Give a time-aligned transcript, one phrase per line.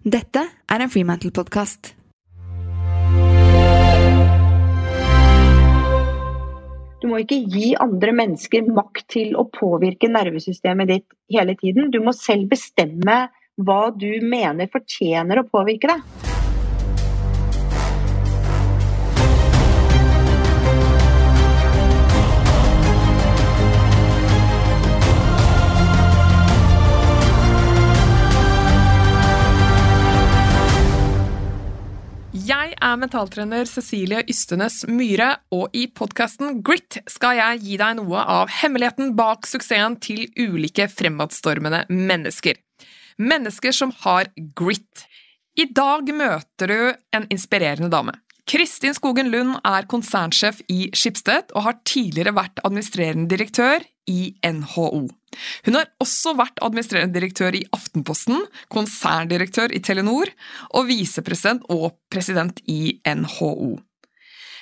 [0.00, 1.90] Dette er en Freemantle-podkast.
[7.00, 11.92] Du må ikke gi andre mennesker makt til å påvirke nervesystemet ditt hele tiden.
[11.92, 13.26] Du må selv bestemme
[13.60, 16.29] hva du mener fortjener å påvirke deg.
[32.90, 38.50] Er mentaltrener Cecilie Ystenes Myhre, og i podkasten Grit skal jeg gi deg noe av
[38.60, 42.58] hemmeligheten bak suksessen til ulike fremadstormende mennesker.
[43.20, 45.06] Mennesker som har grit.
[45.60, 46.80] I dag møter du
[47.14, 48.16] en inspirerende dame.
[48.50, 55.06] Kristin Skogen Lund er konsernsjef i Skipsted og har tidligere vært administrerende direktør i NHO.
[55.66, 60.32] Hun har også vært administrerende direktør i Aftenposten, konserndirektør i Telenor
[60.74, 63.78] og visepresident og president i NHO.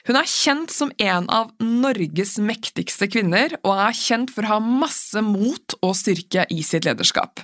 [0.08, 4.58] Hun er kjent som en av Norges mektigste kvinner, og er kjent for å ha
[4.62, 7.42] masse mot og styrke i sitt lederskap.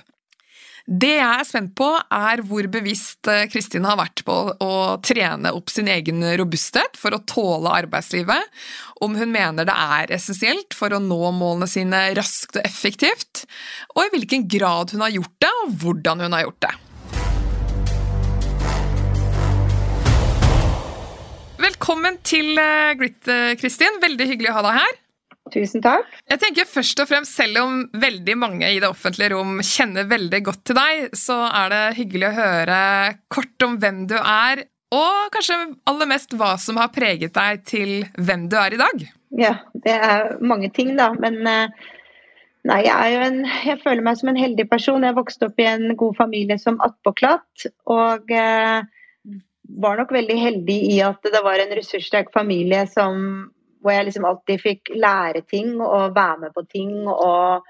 [0.85, 5.49] Det jeg er spent på, er hvor bevisst eh, Kristin har vært på å trene
[5.57, 8.51] opp sin egen robusthet for å tåle arbeidslivet,
[9.01, 13.47] om hun mener det er essensielt for å nå målene sine raskt og effektivt,
[13.95, 16.75] og i hvilken grad hun har gjort det, og hvordan hun har gjort det.
[21.65, 23.97] Velkommen til eh, Grit, eh, Kristin.
[24.05, 24.95] Veldig hyggelig å ha deg her.
[25.53, 26.07] Tusen takk.
[26.31, 30.39] Jeg tenker først og fremst, Selv om veldig mange i det offentlige rom kjenner veldig
[30.47, 32.79] godt til deg, så er det hyggelig å høre
[33.29, 37.93] kort om hvem du er, og kanskje aller mest hva som har preget deg til
[38.17, 39.05] hvem du er i dag.
[39.35, 39.53] Ja,
[39.85, 41.09] det er mange ting, da.
[41.19, 41.87] Men eh,
[42.69, 45.03] nei, jeg, en, jeg føler meg som en heldig person.
[45.03, 47.67] Jeg vokste opp i en god familie som attpåklatt.
[47.91, 48.85] Og eh,
[49.81, 53.49] var nok veldig heldig i at det var en ressurssterk familie som
[53.85, 57.05] hvor jeg liksom alltid fikk lære ting og være med på ting.
[57.05, 57.61] Og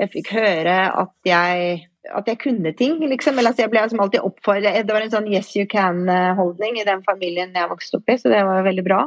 [0.00, 1.76] jeg fikk høre at jeg,
[2.10, 3.38] at jeg kunne ting, liksom.
[3.38, 6.88] Eller altså jeg ble liksom alltid oppfordret Det var en sånn yes you can-holdning i
[6.88, 9.04] den familien jeg vokste opp i, så det var veldig bra.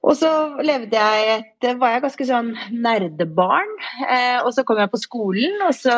[0.00, 0.28] Og så
[0.64, 3.72] levde jeg et var jeg ganske sånn nerdebarn.
[4.06, 5.96] Eh, og så kom jeg på skolen, og så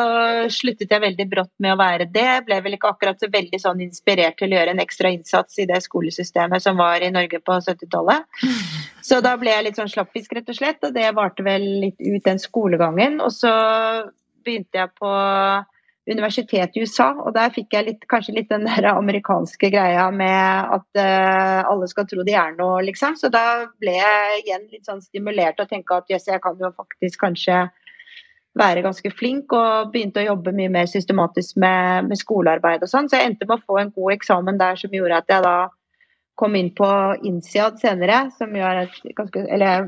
[0.51, 2.43] sluttet jeg veldig brått med å være det.
[2.47, 5.67] Ble vel ikke akkurat så veldig sånn inspirert til å gjøre en ekstra innsats i
[5.69, 8.27] det skolesystemet som var i Norge på 70-tallet.
[9.07, 10.83] Så da ble jeg litt sånn slappfisk, rett og slett.
[10.87, 13.17] Og det varte vel litt ut den skolegangen.
[13.23, 13.51] Og så
[14.43, 15.09] begynte jeg på
[16.09, 20.73] universitet i USA, og der fikk jeg litt, kanskje litt den der amerikanske greia med
[20.75, 23.15] at uh, alle skal tro de er noe, liksom.
[23.19, 26.73] Så da ble jeg igjen litt sånn stimulert å tenke at jøss, jeg kan jo
[26.75, 27.61] faktisk kanskje
[28.59, 33.07] være ganske flink, og begynte å jobbe mye mer systematisk med, med skolearbeid og sånn.
[33.09, 35.55] Så jeg endte med å få en god eksamen der som gjorde at jeg da
[36.37, 36.89] kom inn på
[37.25, 39.87] INSIAD senere, som gjør et ganske Eller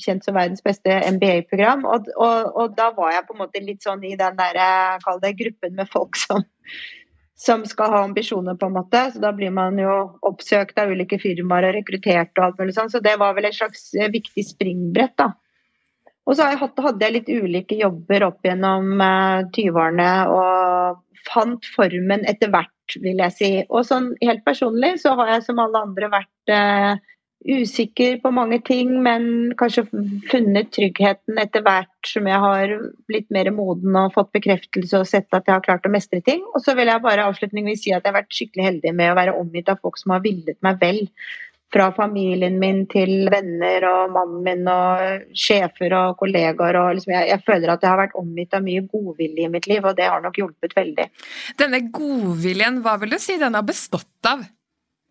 [0.00, 1.84] kjent som verdens beste MBA-program.
[1.88, 4.58] Og, og, og, da var jeg på en måte litt sånn i den der,
[5.04, 6.44] kall det gruppen med folk som,
[7.38, 9.04] som skal ha ambisjoner, på en måte.
[9.12, 9.94] Så da blir man jo
[10.28, 12.92] oppsøkt av ulike firmaer og rekruttert og alt mulig sånn.
[12.92, 15.32] Så det var vel et slags viktig springbrett, da.
[16.28, 22.50] Og så hadde jeg litt ulike jobber opp gjennom 20-årene eh, og fant formen etter
[22.52, 23.50] hvert, vil jeg si.
[23.70, 26.92] Og sånn helt personlig så har jeg som alle andre vært eh,
[27.44, 29.84] usikker på mange ting, men kanskje
[30.30, 32.74] funnet tryggheten etter hvert som jeg har
[33.10, 36.42] blitt mer moden og fått bekreftelse og sett at jeg har klart å mestre ting.
[36.54, 39.16] Og så vil jeg bare avslutningsvis si at jeg har vært skikkelig heldig med å
[39.18, 41.02] være omgitt av folk som har villet meg vel.
[41.72, 46.76] Fra familien min til venner og mannen min og sjefer og kollegaer.
[46.82, 49.70] Og liksom jeg, jeg, føler at jeg har vært omgitt av mye godvilje i mitt
[49.72, 51.08] liv, og det har nok hjulpet veldig.
[51.58, 54.44] Denne godviljen, hva vil du si den har bestått av?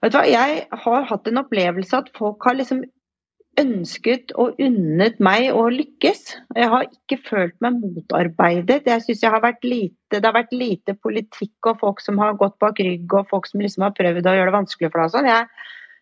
[0.02, 2.82] Vet du hva, Jeg har hatt en opplevelse at folk har liksom
[3.60, 6.22] ønsket og unnet meg å lykkes.
[6.56, 8.88] Jeg har ikke følt meg motarbeidet.
[8.88, 13.30] Jeg synes Det har vært lite politikk og folk som har gått bak rygg og
[13.30, 15.14] folk som liksom har prøvd å gjøre det vanskelig for deg.
[15.14, 15.30] Sånn.
[15.30, 15.48] Jeg,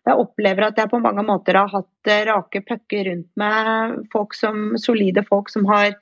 [0.06, 4.00] jeg, opplever at jeg på mange måter har hatt eh, rake pucker rundt meg.
[4.14, 5.92] Folk som, solide folk som har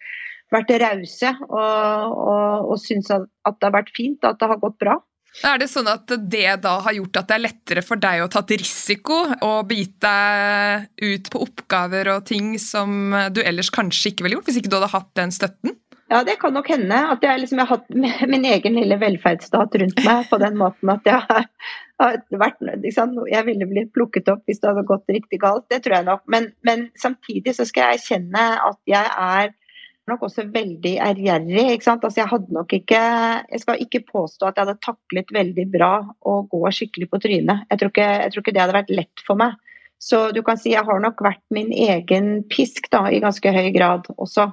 [0.52, 4.60] vært rause og, og, og syns at, at det har vært fint, at det har
[4.62, 5.00] gått bra.
[5.46, 8.30] Er det sånn at det da har gjort at det er lettere for deg å
[8.32, 14.12] ta et risiko og begitt deg ut på oppgaver og ting som du ellers kanskje
[14.12, 15.76] ikke ville gjort, hvis ikke du hadde hatt den støtten?
[16.08, 16.98] Ja, det kan nok hende.
[17.12, 20.92] At jeg, liksom, jeg har hatt min egen lille velferdsstat rundt meg på den måten
[20.92, 21.48] at jeg har,
[22.30, 25.98] vært liksom, Jeg ville blitt plukket opp hvis det hadde gått riktig galt, det tror
[25.98, 26.24] jeg nok.
[26.32, 29.52] Men, men samtidig så skal jeg erkjenne at jeg er
[30.10, 31.64] nok også veldig ærgjerrig.
[31.78, 35.92] Altså Jeg hadde nok ikke Jeg skal ikke påstå at jeg hadde taklet veldig bra
[36.26, 37.66] å gå skikkelig på trynet.
[37.70, 39.58] Jeg tror ikke, jeg tror ikke det hadde vært lett for meg.
[39.98, 43.70] Så du kan si jeg har nok vært min egen pisk da, i ganske høy
[43.74, 44.46] grad også.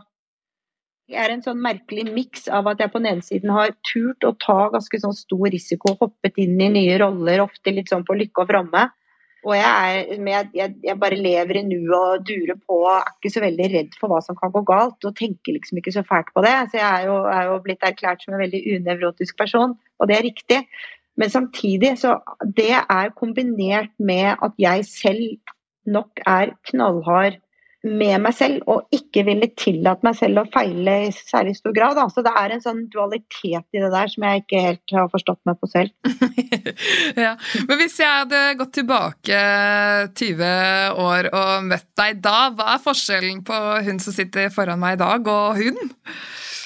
[1.05, 4.25] Jeg er en sånn merkelig miks av at jeg på den ene siden har turt
[4.25, 8.17] å ta ganske sånn stor risiko, hoppet inn i nye roller, ofte litt sånn på
[8.17, 8.87] lykke og fromme.
[9.45, 13.33] Og jeg, er, jeg, jeg, bare lever i nuet og durer på og er ikke
[13.35, 15.05] så veldig redd for hva som kan gå galt.
[15.05, 16.55] Og tenker liksom ikke så fælt på det.
[16.71, 20.17] Så jeg er jo, er jo blitt erklært som en veldig unevrotisk person, og det
[20.17, 20.61] er riktig.
[21.15, 22.17] Men samtidig så
[22.57, 25.37] det er kombinert med at jeg selv
[25.85, 27.37] nok er knallhard
[27.85, 31.99] med meg selv, og ikke ville tillate meg selv å feile i særlig stor grad.
[32.11, 35.41] Så det er en sånn dualitet i det der som jeg ikke helt har forstått
[35.47, 35.93] meg på selv.
[37.25, 37.35] ja.
[37.69, 39.41] Men hvis jeg hadde gått tilbake
[40.17, 44.97] 20 år og møtt deg da, hva er forskjellen på hun som sitter foran meg
[44.97, 45.95] i dag, og hun?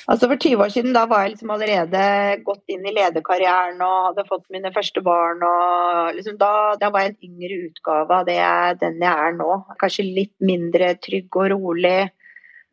[0.10, 2.04] Altså For 20 år siden da var jeg liksom allerede
[2.46, 5.44] gått inn i lederkarrieren og hadde fått mine første barn.
[5.46, 9.38] og liksom da, da, var jeg en yngre utgave av det jeg, den jeg er
[9.38, 9.60] nå.
[9.82, 12.10] Kanskje litt mindre trygg og rolig.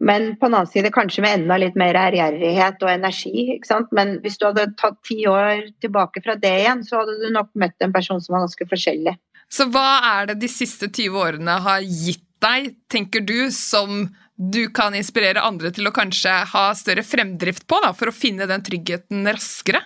[0.01, 3.35] Men på den annen side kanskje med enda litt mer ærgjerrighet og energi.
[3.59, 3.93] ikke sant?
[3.97, 7.53] Men hvis du hadde tatt ti år tilbake fra det igjen, så hadde du nok
[7.53, 9.17] møtt en person som var ganske forskjellig.
[9.53, 14.07] Så hva er det de siste 20 årene har gitt deg, tenker du, som
[14.37, 18.49] du kan inspirere andre til å kanskje ha større fremdrift på, da, for å finne
[18.49, 19.81] den tryggheten raskere?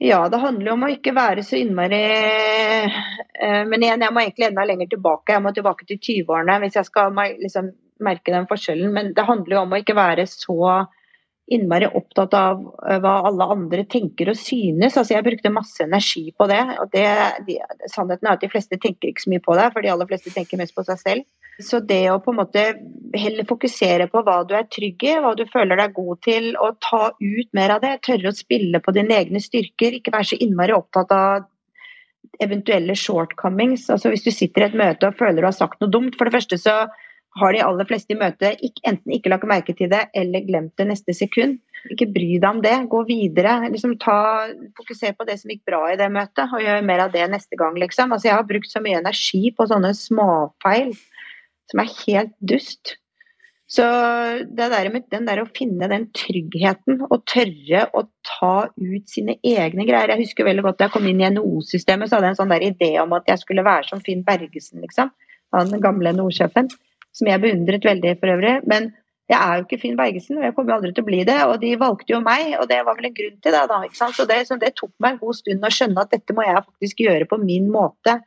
[0.00, 4.46] Ja, det handler om å ikke være så innmari eh, Men igjen, jeg må egentlig
[4.46, 5.34] enda lenger tilbake.
[5.34, 7.12] Jeg må tilbake til 20-årene hvis jeg skal
[7.42, 7.68] liksom,
[8.00, 8.94] merke den forskjellen.
[8.96, 10.56] Men det handler jo om å ikke være så
[11.50, 14.94] innmari opptatt av eh, hva alle andre tenker og synes.
[14.94, 16.60] Altså, jeg brukte masse energi på det.
[16.78, 17.06] og det,
[17.48, 17.58] de,
[17.90, 20.32] Sannheten er at de fleste tenker ikke så mye på det, for de aller fleste
[20.34, 21.28] tenker mest på seg selv.
[21.60, 22.64] Så det å på en måte
[23.18, 26.78] heller fokusere på hva du er trygg i, hva du føler deg god til, og
[26.86, 30.40] ta ut mer av det, tørre å spille på dine egne styrker, ikke være så
[30.40, 31.48] innmari opptatt av
[32.40, 33.90] eventuelle shortcomings.
[33.92, 36.28] Altså Hvis du sitter i et møte og føler du har sagt noe dumt, for
[36.28, 36.76] det første så
[37.38, 40.88] har de aller fleste i møtet enten ikke lagt merke til det eller glemt det
[40.90, 41.60] neste sekund.
[41.92, 43.54] Ikke bry deg om det, gå videre.
[43.70, 47.14] Liksom ta, fokuser på det som gikk bra i det møtet, og gjør mer av
[47.14, 47.78] det neste gang.
[47.80, 48.12] Liksom.
[48.12, 50.92] Altså, jeg har brukt så mye energi på sånne småfeil
[51.70, 52.96] som er helt dust.
[53.70, 53.84] Så
[54.50, 59.36] det der med den der å finne den tryggheten og tørre å ta ut sine
[59.46, 62.34] egne greier Jeg husker veldig godt da jeg kom inn i NHO-systemet, så hadde jeg
[62.34, 65.14] en sånn der idé om at jeg skulle være som Finn Bergesen, liksom.
[65.54, 66.66] Han gamle NHO-sjefen.
[67.16, 68.56] Som jeg beundret veldig for øvrig.
[68.70, 68.90] Men
[69.30, 71.38] jeg er jo ikke Finn Bergesen, og jeg kommer aldri til å bli det.
[71.46, 73.78] Og de valgte jo meg, og det var vel en grunn til det, da.
[73.86, 74.16] ikke sant?
[74.18, 76.66] Så det, så det tok meg en god stund å skjønne at dette må jeg
[76.66, 78.20] faktisk gjøre på min måte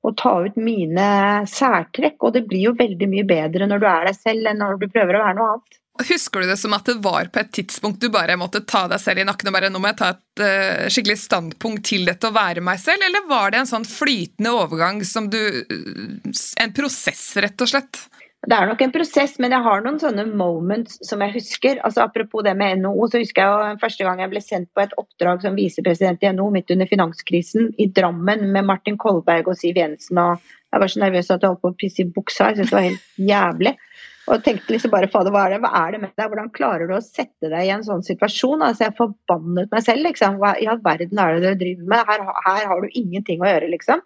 [0.00, 1.08] og ta ut mine
[1.48, 2.18] særtrekk.
[2.24, 4.88] Og det blir jo veldig mye bedre når du er deg selv, enn når du
[4.92, 5.80] prøver å være noe annet.
[6.08, 9.02] Husker du det som at det var på et tidspunkt du bare måtte ta deg
[9.02, 12.30] selv i nakken og bare nå må jeg ta et uh, skikkelig standpunkt til dette
[12.30, 16.72] å være meg selv, eller var det en sånn flytende overgang som du uh, En
[16.72, 18.00] prosess, rett og slett?
[18.40, 21.80] Det er nok en prosess, men jeg har noen sånne moments som jeg husker.
[21.84, 24.80] Altså Apropos det med NHO, så husker jeg jo første gang jeg ble sendt på
[24.80, 29.60] et oppdrag som visepresident i NHO midt under finanskrisen i Drammen med Martin Kolberg og
[29.60, 30.22] Siv Jensen.
[30.22, 30.40] og
[30.72, 32.48] Jeg var så nervøs at jeg holdt på å pisse i buksa.
[32.48, 33.74] Jeg syntes det var helt jævlig.
[34.30, 36.30] Og tenkte liksom bare fader, hva er det, hva er det med deg?
[36.30, 38.64] Hvordan klarer du å sette deg i en sånn situasjon?
[38.64, 40.40] Altså Jeg forbannet meg selv, liksom.
[40.40, 42.08] Hva i all verden er det du driver med?
[42.08, 44.00] Her, her har du ingenting å gjøre, liksom.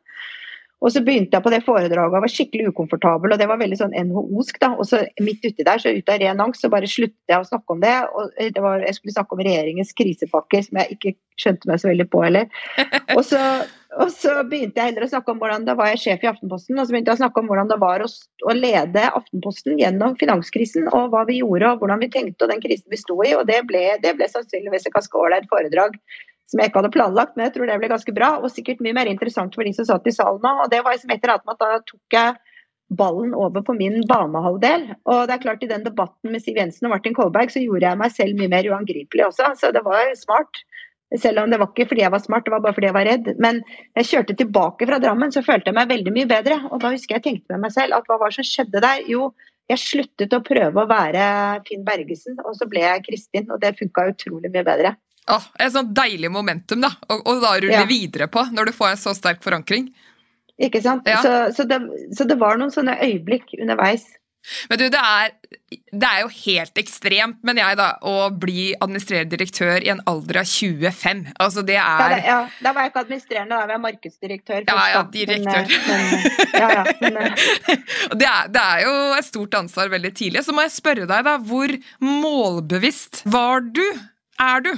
[0.84, 3.78] Og så begynte jeg på det foredraget og var skikkelig ukomfortabel, og det var veldig
[3.80, 4.58] sånn NHO-sk.
[4.60, 7.40] da, Og så midt uti der, så ut av ren angst, så bare sluttet jeg
[7.40, 7.94] å snakke om det.
[8.12, 11.88] og det var, Jeg skulle snakke om regjeringens krisepakker, som jeg ikke skjønte meg så
[11.88, 12.52] veldig på heller.
[13.16, 13.40] Og så,
[13.94, 16.78] og så begynte jeg heller å snakke om hvordan da var jeg sjef i Aftenposten,
[16.78, 18.08] og så begynte jeg å snakke om hvordan det var å,
[18.50, 22.62] å lede Aftenposten gjennom finanskrisen, og hva vi gjorde og hvordan vi tenkte og den
[22.64, 23.34] krisen vi sto i.
[23.38, 25.94] Og det ble, det ble sannsynligvis et ganske ålreit foredrag
[26.50, 28.34] som jeg ikke hadde planlagt, men jeg tror det ble ganske bra.
[28.40, 30.52] Og sikkert mye mer interessant for de som satt i salen nå.
[30.64, 32.36] Og det var liksom etter at da tok jeg
[32.94, 34.86] ballen over på min banehalvdel.
[35.08, 37.88] Og det er klart i den debatten med Siv Jensen og Martin Kolberg så gjorde
[37.88, 40.62] jeg meg selv mye mer uangripelig også, så det var smart.
[41.20, 43.06] Selv om det var ikke fordi jeg var smart, det var bare fordi jeg var
[43.06, 43.32] redd.
[43.38, 43.60] Men
[43.94, 46.60] jeg kjørte tilbake fra Drammen, så følte jeg meg veldig mye bedre.
[46.72, 49.04] Og da husker jeg tenkte med meg selv at hva var det som skjedde der?
[49.10, 49.28] Jo,
[49.70, 51.26] jeg sluttet å prøve å være
[51.68, 53.46] Finn Bergesen, og så ble jeg Kristin.
[53.52, 54.96] Og det funka utrolig mye bedre.
[55.30, 56.90] Åh, et sånt deilig momentum, da.
[57.08, 57.86] Og, og da rulle ja.
[57.88, 59.88] videre på, når du får en så sterk forankring.
[60.60, 61.08] Ikke sant.
[61.08, 61.22] Ja.
[61.24, 61.80] Så, så, det,
[62.14, 64.04] så, det, var noen sånne øyeblikk underveis.
[64.68, 65.30] Men du, det er,
[65.72, 70.42] det er, jo helt ekstremt, mener jeg, da, å bli administrerende direktør i en alder
[70.42, 71.24] av 25.
[71.40, 74.68] Altså, det er Ja, det, ja da var jeg ikke administrerende, da var jeg markedsdirektør.
[74.68, 75.72] Ja, ja, direktør.
[75.72, 77.20] Men, men, ja, ja, men,
[78.20, 80.44] det, er, det er jo et stort ansvar veldig tidlig.
[80.44, 83.86] Så må jeg spørre deg, da, hvor målbevisst var du?
[84.44, 84.74] Er du?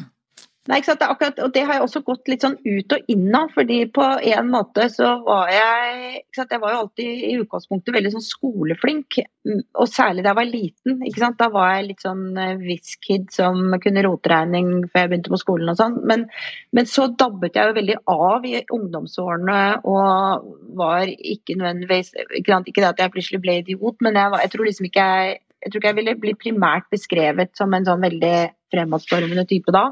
[0.66, 1.00] Nei, ikke sant?
[1.00, 3.52] Det akkurat, og det har jeg også gått litt sånn ut og inn av.
[3.54, 6.54] fordi på en måte så var jeg ikke sant?
[6.56, 9.18] Jeg var jo alltid i utgangspunktet veldig sånn skoleflink.
[9.46, 10.98] Mm, og særlig da jeg var liten.
[11.06, 11.38] ikke sant?
[11.38, 12.24] Da var jeg litt sånn
[12.64, 16.00] whiz-kid eh, som kunne roteregning før jeg begynte på skolen og sånn.
[16.10, 16.26] Men,
[16.74, 22.82] men, så dabbet jeg jo veldig av i ungdomsårene og var ikke nødvendigvis Ikke, ikke
[22.82, 25.72] det at jeg plutselig ble idiot, men jeg, var, jeg tror liksom ikke jeg jeg
[25.72, 28.34] tror ikke jeg ville bli primært beskrevet som en sånn veldig
[28.70, 29.88] fremadstormende type da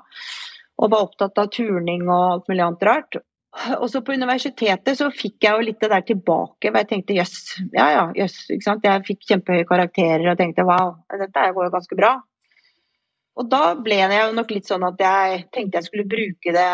[0.80, 3.18] og var opptatt av turning og alt mulig annet rart.
[3.78, 7.14] Og så på universitetet så fikk jeg jo litt det der tilbake, hvor jeg tenkte
[7.14, 7.36] jøss,
[7.76, 8.40] ja ja, jøss.
[8.50, 8.86] ikke sant.
[8.86, 12.16] Jeg fikk kjempehøye karakterer og tenkte wow, dette går jo ganske bra.
[13.34, 16.66] Og da ble jeg jo nok litt sånn at jeg tenkte jeg skulle bruke det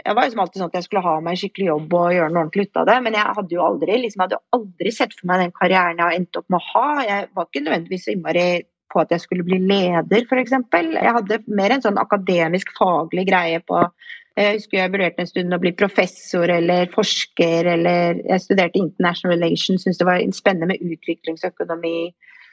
[0.00, 2.32] Jeg var liksom alltid sånn at jeg skulle ha meg en skikkelig jobb og gjøre
[2.32, 5.30] noe ordentlig ut av det, men jeg hadde jo aldri liksom, hadde aldri sett for
[5.30, 6.86] meg den karrieren jeg har endt opp med å ha.
[7.06, 8.46] Jeg var ikke nødvendigvis så innmari
[8.92, 10.52] på at jeg skulle bli leder, f.eks.
[10.52, 13.86] Jeg hadde mer en sånn akademisk, faglig greie på
[14.32, 19.34] jeg husker jeg vurderte en stund å bli professor eller forsker, eller jeg studerte international
[19.36, 21.96] relations, syntes det var spennende med utviklingsøkonomi.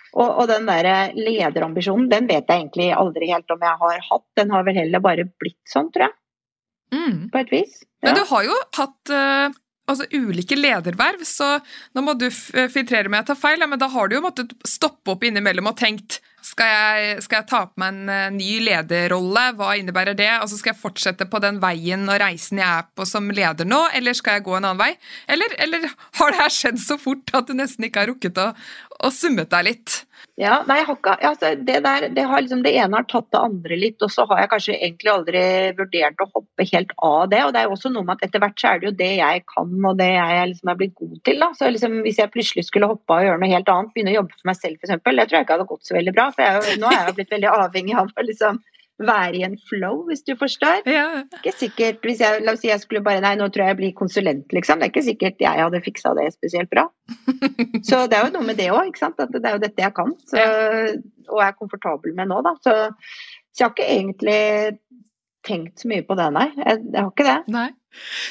[0.10, 4.26] Og, og den der lederambisjonen, den vet jeg egentlig aldri helt om jeg har hatt.
[4.36, 6.16] Den har vel heller bare blitt sånn, tror jeg.
[6.98, 7.18] Mm.
[7.32, 7.80] På et vis.
[8.02, 8.10] Ja.
[8.10, 11.54] Men du har jo hatt uh, altså ulike lederverv, så
[11.96, 15.16] nå må du filtrere med jeg tar feil, men da har du jo måttet stoppe
[15.16, 16.20] opp innimellom og tenkt
[16.50, 20.30] skal jeg, skal jeg ta på meg en uh, ny lederrolle, hva innebærer det?
[20.34, 23.84] Altså Skal jeg fortsette på den veien og reisen jeg er på som leder nå,
[23.96, 24.92] eller skal jeg gå en annen vei?
[25.30, 25.88] Eller, eller
[26.20, 28.52] har det her skjedd så fort at du nesten ikke har rukket å,
[29.06, 30.00] å summet deg litt?
[30.40, 34.00] Ja, nei, ikke, altså, det, der, det, liksom, det, ene har tatt det andre litt,
[34.06, 35.42] og så har jeg kanskje egentlig aldri
[35.76, 37.42] vurdert å hoppe helt av det.
[37.44, 39.10] og det er jo også noe med at Etter hvert så er det jo det
[39.18, 41.44] jeg kan og det jeg liksom er blitt god til.
[41.44, 44.14] da, så liksom, Hvis jeg plutselig skulle hoppe av og gjøre noe helt annet, begynne
[44.16, 46.30] å jobbe for meg selv f.eks., det tror jeg ikke hadde gått så veldig bra.
[46.38, 48.64] for jeg, Nå er jeg jo blitt veldig avhengig av å liksom
[49.00, 50.84] være i en flow, hvis du forstår.
[50.90, 51.24] Ja.
[51.40, 53.80] Ikke sikkert, hvis jeg, La oss si jeg skulle bare Nei, nå tror jeg jeg
[53.80, 54.80] blir konsulent, liksom.
[54.80, 56.86] Det er ikke sikkert jeg hadde fiksa det spesielt bra.
[57.90, 59.20] Så det er jo noe med det òg, ikke sant.
[59.24, 60.14] At det er jo dette jeg kan.
[60.30, 60.46] Så,
[61.30, 62.56] og er komfortabel med nå, da.
[62.64, 62.76] Så,
[63.52, 64.42] så, jeg har ikke egentlig
[65.48, 66.50] tenkt så mye på det, nei.
[66.58, 67.40] Jeg, jeg har ikke det.
[67.56, 67.70] Nei.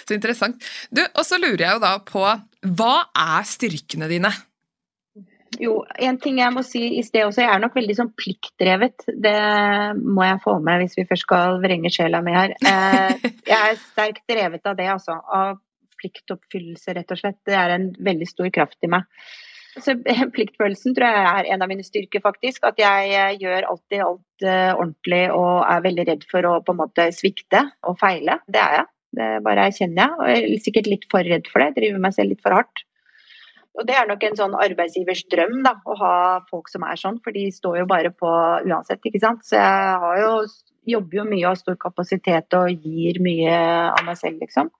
[0.06, 0.68] Så interessant.
[0.94, 2.22] Du, og så lurer jeg jo da på
[2.78, 4.30] hva er styrkene dine?
[5.56, 9.06] Jo, en ting jeg må si i sted også, jeg er nok veldig sånn pliktdrevet.
[9.16, 9.38] Det
[9.96, 12.52] må jeg få med hvis vi først skal vrenge sjela mi her.
[12.60, 15.16] Eh, jeg er sterkt drevet av det, altså.
[15.24, 15.56] Av
[15.98, 17.40] pliktoppfyllelse, rett og slett.
[17.48, 19.08] Det er en veldig stor kraft i meg.
[19.82, 19.94] Så
[20.36, 22.68] Pliktfølelsen tror jeg er en av mine styrker, faktisk.
[22.68, 26.74] At jeg eh, gjør alltid alt uh, ordentlig og er veldig redd for å på
[26.74, 28.40] en måte svikte og feile.
[28.46, 28.90] Det er jeg.
[29.18, 30.18] Det bare erkjenner jeg.
[30.18, 31.72] Og jeg er sikkert litt for redd for det.
[31.72, 32.84] Jeg Driver meg selv litt for hardt.
[33.78, 36.14] Og det er nok en sånn arbeidsgivers drøm, da, å ha
[36.50, 38.30] folk som er sånn, for de står jo bare på
[38.66, 39.44] uansett, ikke sant.
[39.46, 40.32] Så jeg har jo,
[40.96, 43.60] jobber jo mye og har stor kapasitet og gir mye
[43.92, 44.72] av meg selv, liksom.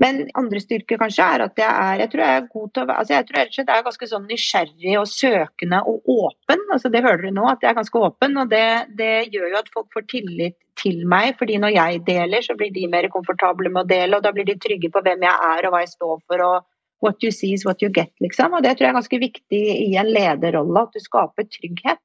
[0.00, 2.94] Men andre styrker kanskje er at jeg er jeg tror jeg er god til å
[2.94, 6.62] altså jeg tror jeg er ganske sånn nysgjerrig og søkende og åpen.
[6.72, 8.38] altså Det hører du nå, at jeg er ganske åpen.
[8.38, 8.66] og det,
[8.96, 11.34] det, gjør jo at folk får tillit til meg.
[11.38, 14.16] fordi når jeg deler, så blir de mer komfortable med å dele.
[14.16, 16.46] og Da blir de trygge på hvem jeg er og hva jeg står for.
[16.48, 16.64] og
[17.00, 18.52] What you see is what you get, liksom.
[18.52, 22.02] Og det tror jeg er ganske viktig i en lederrolle, at du skaper trygghet.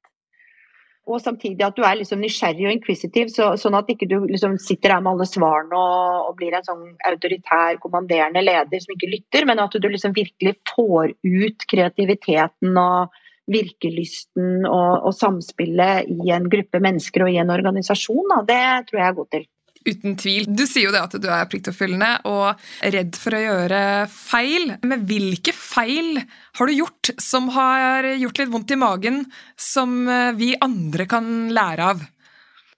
[1.06, 4.56] Og samtidig at du er liksom nysgjerrig og inquisitive, så, sånn at ikke du liksom
[4.58, 9.12] sitter her med alle svarene og, og, blir en sånn autoritær, kommanderende leder som ikke
[9.12, 13.14] lytter, men at du liksom virkelig får ut kreativiteten og
[13.46, 18.26] virkelysten og, og samspillet i en gruppe mennesker og i en organisasjon.
[18.32, 18.40] Da.
[18.48, 19.46] Det tror jeg er god til.
[19.86, 20.48] Uten tvil.
[20.50, 24.74] Du sier jo det at du er pliktoppfyllende og redd for å gjøre feil.
[24.82, 26.18] Men hvilke feil
[26.58, 29.22] har du gjort som har gjort litt vondt i magen,
[29.54, 32.04] som eh, vi andre kan lære av?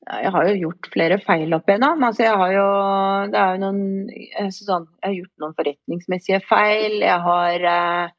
[0.09, 2.05] Jeg har jo gjort flere feil opp igjennom.
[2.07, 2.69] Altså, jeg har jo,
[3.33, 3.83] det er jo noen,
[4.57, 6.97] sånn, jeg har gjort noen forretningsmessige feil.
[7.05, 8.15] Jeg har eh,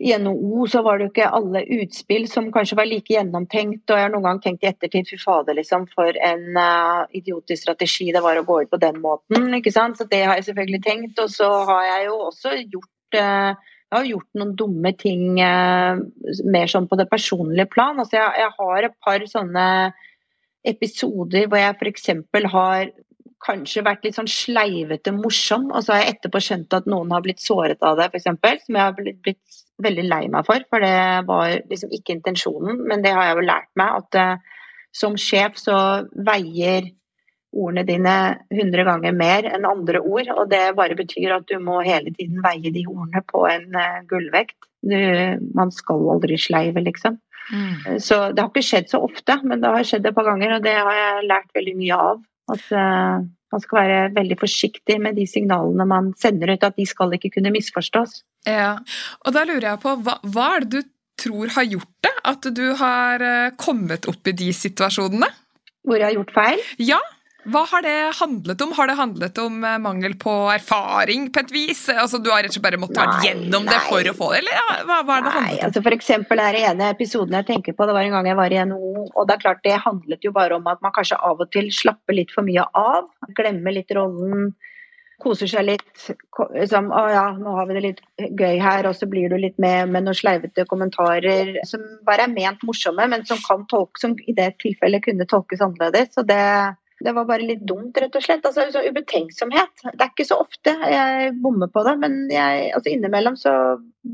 [0.00, 3.82] i NHO så var det jo ikke alle utspill som kanskje var like gjennomtenkt.
[3.84, 7.66] Og jeg har noen gang tenkt i ettertid fy fader, liksom, for en uh, idiotisk
[7.66, 9.50] strategi det var å gå ut på den måten.
[9.58, 10.00] ikke sant?
[10.00, 11.20] Så det har jeg selvfølgelig tenkt.
[11.20, 13.52] Og så har jeg jo også gjort uh,
[13.90, 16.00] jeg har gjort noen dumme ting uh,
[16.54, 17.98] mer sånn på det personlige plan.
[17.98, 19.68] Altså jeg, jeg har et par sånne
[20.70, 22.12] episoder hvor jeg f.eks.
[22.54, 22.92] har
[23.40, 27.24] kanskje vært litt sånn sleivete morsom, og så har jeg etterpå skjønt at noen har
[27.24, 28.28] blitt såret av det, f.eks.
[28.66, 32.80] Som jeg har blitt, blitt veldig lei meg for, for det var liksom ikke intensjonen.
[32.88, 34.64] Men det har jeg jo lært meg, at uh,
[34.96, 35.76] som sjef så
[36.26, 36.90] veier
[37.50, 38.14] ordene dine
[38.54, 40.30] 100 ganger mer enn andre ord.
[40.36, 44.00] Og det bare betyr at du må hele tiden veie de ordene på en uh,
[44.10, 44.58] gullvekt.
[44.80, 44.96] Du,
[45.56, 47.18] man skal aldri sleive, liksom.
[47.50, 47.98] Mm.
[47.98, 50.64] Så det har ikke skjedd så ofte, men det har skjedd et par ganger, og
[50.64, 52.22] det har jeg lært veldig mye av.
[52.54, 56.86] At uh, man skal være veldig forsiktig med de signalene man sender ut, at de
[56.88, 58.22] skal ikke kunne misforstås.
[58.48, 58.76] Ja,
[59.24, 60.90] og da lurer jeg på, hva, hva er det du
[61.20, 62.14] tror har gjort det?
[62.30, 65.28] At du har eh, kommet opp i de situasjonene?
[65.84, 66.62] Hvor jeg har gjort feil?
[66.80, 67.00] Ja,
[67.48, 68.72] hva har det handlet om?
[68.76, 71.86] Har det handlet om eh, mangel på erfaring på et vis?
[71.88, 73.72] Altså, du har rett og slett bare måttet vært gjennom nei.
[73.72, 75.66] det for å få det, eller hva, hva er det handlet om?
[75.68, 78.54] Altså for eksempel den ene episoden jeg tenker på, det var en gang jeg var
[78.54, 81.40] i NHO, og det er klart det handlet jo bare om at man kanskje av
[81.40, 83.08] og til slapper litt for mye av.
[83.38, 84.50] Glemmer litt rollen,
[85.20, 85.88] koser seg litt.
[86.36, 88.04] Liksom, å ja, nå har vi det litt
[88.40, 92.32] gøy her, og så blir du litt med med noen sleivete kommentarer som bare er
[92.32, 96.12] ment morsomme, men som kan tolke, som i det tilfellet kunne tolkes annerledes.
[96.16, 96.40] Så det
[97.00, 98.44] det var bare litt dumt, rett og slett.
[98.44, 99.84] Altså, så ubetenksomhet.
[99.86, 103.54] Det er ikke så ofte jeg bommer på det, men jeg, altså, innimellom så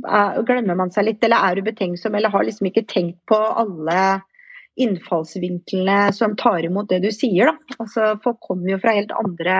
[0.06, 3.98] er, glemmer man seg litt, eller er ubetenksom, eller har liksom ikke tenkt på alle
[4.76, 7.50] innfallsvinklene som tar imot det du sier.
[7.50, 7.76] Da.
[7.82, 9.58] Altså, folk kommer jo fra helt andre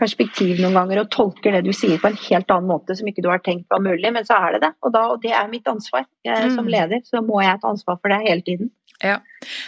[0.00, 3.24] perspektiv noen ganger og tolker det du sier på en helt annen måte som ikke
[3.24, 4.70] du har tenkt var mulig, men så er det det.
[4.80, 6.06] Og, da, og det er mitt ansvar.
[6.26, 6.54] Jeg, mm.
[6.56, 8.70] Som leder så må jeg ta ansvar for det hele tiden.
[9.00, 9.16] Ja.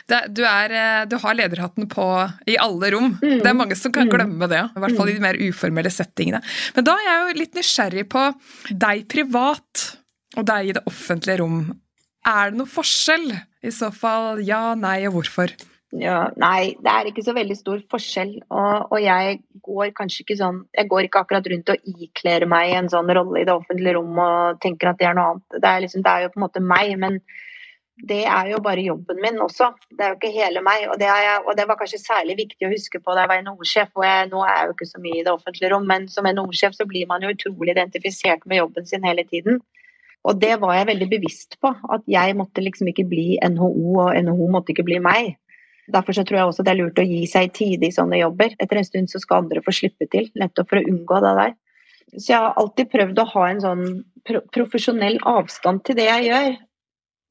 [0.08, 2.04] Det, du, er, eh, du, har lederhatten på
[2.50, 3.14] i alle rom.
[3.22, 3.38] Mm.
[3.40, 4.12] Det er mange som kan mm.
[4.12, 4.60] glemme det.
[4.76, 6.42] I hvert fall i de mer uformelle settingene.
[6.76, 8.26] Men da er jeg jo litt nysgjerrig på
[8.84, 9.88] deg privat
[10.36, 11.64] og deg i det offentlige rom.
[12.28, 13.32] Er det noe forskjell?
[13.62, 15.52] I så fall ja, nei og hvorfor?
[15.92, 18.32] Ja, nei, det er ikke så veldig stor forskjell.
[18.48, 22.72] Og, og, jeg går kanskje ikke sånn Jeg går ikke akkurat rundt og ikler meg
[22.78, 25.58] en sånn rolle i det offentlige rom og tenker at det er noe annet.
[25.58, 27.20] Det er, liksom, det er jo på en måte meg, men
[28.00, 29.68] det er jo bare jobben min også.
[29.92, 30.86] Det er jo ikke hele meg.
[30.90, 33.42] Og det, jeg, og det var kanskje særlig viktig å huske på da jeg var
[33.44, 33.90] NHO-sjef.
[33.94, 36.26] og jeg, Nå er jeg jo ikke så mye i det offentlige rom, men som
[36.26, 39.60] NHO-sjef så blir man jo utrolig identifisert med jobben sin hele tiden.
[40.24, 41.74] Og det var jeg veldig bevisst på.
[41.92, 45.36] At jeg måtte liksom ikke bli NHO, og NHO måtte ikke bli meg.
[45.92, 48.56] Derfor så tror jeg også det er lurt å gi seg tid i sånne jobber.
[48.62, 51.56] Etter en stund så skal andre få slippe til, nettopp for å unngå det der.
[52.16, 53.86] Så jeg har alltid prøvd å ha en sånn
[54.54, 56.52] profesjonell avstand til det jeg gjør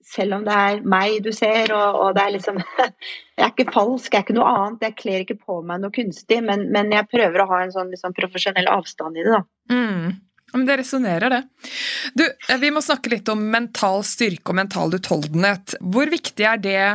[0.07, 2.59] selv om det er meg du ser, og, og, det er liksom
[3.37, 4.83] Jeg er ikke falsk, jeg er ikke noe annet.
[4.85, 7.89] Jeg kler ikke på meg noe kunstig, men, men jeg prøver å ha en sånn
[7.93, 9.41] liksom, profesjonell avstand i det, da.
[9.73, 10.11] Mm.
[10.51, 11.71] Men det resonnerer, det.
[12.13, 15.77] Du, eh, vi må snakke litt om mental styrke og mental utholdenhet.
[15.81, 16.85] Hvor viktig er det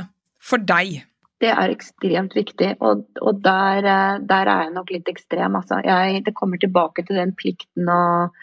[0.45, 1.01] for deg?
[1.43, 5.57] Det er ekstremt viktig, og, og der, eh, der, er jeg nok litt ekstrem.
[5.59, 5.81] Altså.
[5.85, 8.37] Jeg, det kommer tilbake til den plikten og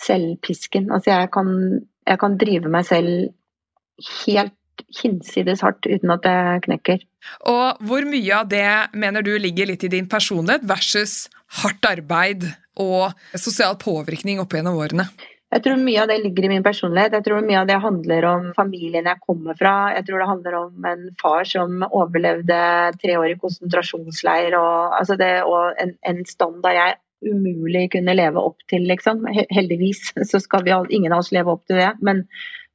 [0.00, 0.90] selvpisken.
[0.94, 1.50] Altså, jeg kan,
[2.06, 3.34] jeg kan drive meg selv
[4.24, 4.54] helt
[5.02, 7.04] hinsides hardt uten at det knekker.
[7.50, 8.66] Og hvor mye av det
[8.98, 11.28] mener du ligger litt i din personlighet versus
[11.62, 12.48] hardt arbeid
[12.80, 15.06] og sosial påvirkning opp gjennom årene?
[15.54, 17.14] Jeg tror mye av det ligger i min personlighet.
[17.14, 19.92] Jeg tror mye av det handler om familien jeg kommer fra.
[19.94, 22.58] Jeg tror det handler om en far som overlevde
[22.98, 28.42] tre år i konsentrasjonsleir, og, altså det, og en, en standard jeg umulig kunne leve
[28.42, 29.22] opp til, liksom.
[29.54, 31.92] Heldigvis så skal vi ingen av oss leve opp til det.
[32.02, 32.24] Men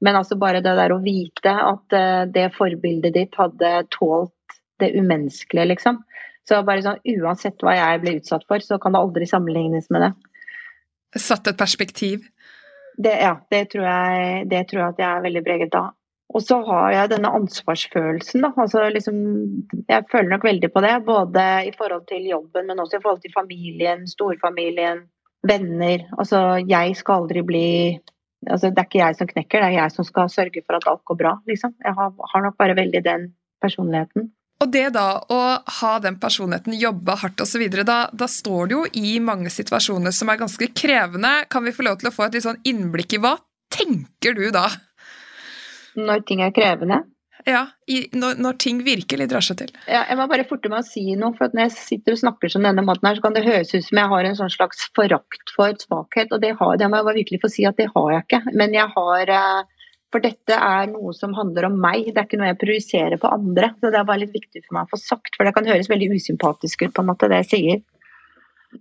[0.06, 4.94] men altså bare det der å vite at uh, det forbildet ditt hadde tålt det
[4.96, 6.02] umenneskelige, liksom.
[6.48, 10.08] Så bare sånn uansett hva jeg ble utsatt for, så kan det aldri sammenlignes med
[10.08, 10.12] det.
[11.20, 12.24] Satt et perspektiv?
[13.00, 15.94] Det, ja, det tror, jeg, det tror jeg at jeg er veldig preget av.
[16.30, 18.52] Og så har jeg denne ansvarsfølelsen, da.
[18.62, 19.22] Altså liksom,
[19.90, 20.92] jeg føler nok veldig på det.
[21.08, 25.02] Både i forhold til jobben, men også i forhold til familien, storfamilien,
[25.50, 26.06] venner.
[26.18, 27.70] Altså, jeg skal aldri bli
[28.48, 30.88] altså, Det er ikke jeg som knekker, det er jeg som skal sørge for at
[30.88, 31.38] alt går bra.
[31.50, 31.76] Liksom.
[31.84, 34.30] Jeg har, har nok bare veldig den personligheten.
[34.60, 35.40] Og det da, å
[35.80, 40.32] ha den personligheten, jobbe hardt osv., da, da står du jo i mange situasjoner som
[40.32, 41.32] er ganske krevende.
[41.52, 43.38] Kan vi få lov til å få et litt sånn innblikk i hva
[43.72, 44.66] tenker du da?
[45.96, 47.06] Når ting er krevende?
[47.50, 49.72] Ja, i, når, når, ting virkelig drar seg til.
[49.90, 51.34] Ja, jeg må bare forte meg å si noe.
[51.38, 53.88] for Når jeg sitter og snakker sånn denne måten, her, så kan det høres ut
[53.88, 56.34] som jeg har en sånn slags forakt for svakhet.
[56.36, 58.42] Og det, har, det må jeg bare virkelig få si at det har jeg ikke.
[58.60, 62.40] Men jeg har eh, For dette er noe som handler om meg, det er ikke
[62.42, 63.72] noe jeg projiserer på andre.
[63.78, 65.90] Så det er bare litt viktig for meg å få sagt, for det kan høres
[65.90, 67.84] veldig usympatisk ut, på en måte, det jeg sier.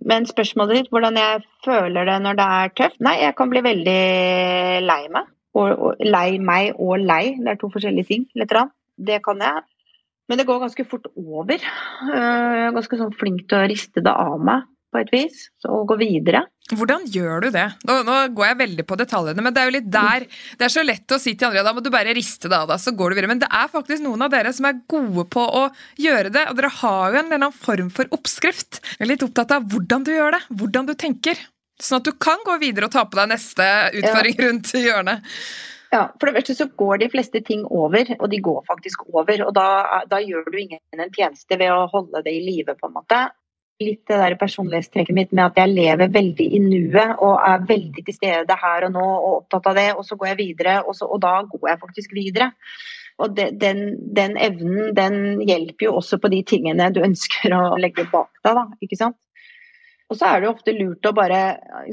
[0.05, 3.03] Men spørsmålet ditt, hvordan jeg føler det når det er tøft?
[3.05, 3.99] Nei, jeg kan bli veldig
[4.85, 7.35] lei meg og, og lei meg og lei.
[7.39, 8.25] Det er to forskjellige ting.
[8.37, 8.53] Litt
[8.99, 9.63] det kan jeg.
[10.29, 11.57] Men det går ganske fort over.
[11.57, 14.67] Jeg er ganske sånn flink til å riste det av meg.
[14.89, 16.39] på et vis, og gå videre.
[16.73, 17.65] Hvordan gjør du det?
[17.85, 20.25] Nå, nå, går jeg veldig på detaljene, men det er jo litt der
[20.57, 22.71] Det er så lett å si til andre da må du bare riste det av
[22.71, 23.29] deg, så går du videre.
[23.29, 25.67] Men det er faktisk noen av dere som er gode på å
[26.01, 28.81] gjøre det, og dere har jo en eller annen form for oppskrift.
[28.97, 31.37] Jeg er litt opptatt av hvordan du gjør det, hvordan du tenker.
[31.79, 33.65] Sånn at du kan gå videre og ta på deg neste
[33.95, 34.45] utfordring ja.
[34.45, 35.27] rundt hjørnet.
[35.89, 39.41] Ja, For det første så går de fleste ting over, og de går faktisk over.
[39.47, 39.69] Og da,
[40.11, 43.23] da gjør du ingen en tjeneste ved å holde det i live, på en måte
[43.79, 48.03] litt det der personlighetstrekket mitt med at jeg lever veldig i nuet og er veldig
[48.03, 50.97] til stede her og nå og opptatt av det, og så går jeg videre, og,
[50.97, 52.49] så, og da går jeg faktisk videre.
[53.19, 53.81] Og de, den,
[54.15, 55.15] den, evnen den
[55.47, 59.17] hjelper jo også på de tingene du ønsker å legge bak deg, da, ikke sant.
[60.09, 61.39] Og så er det jo ofte lurt å bare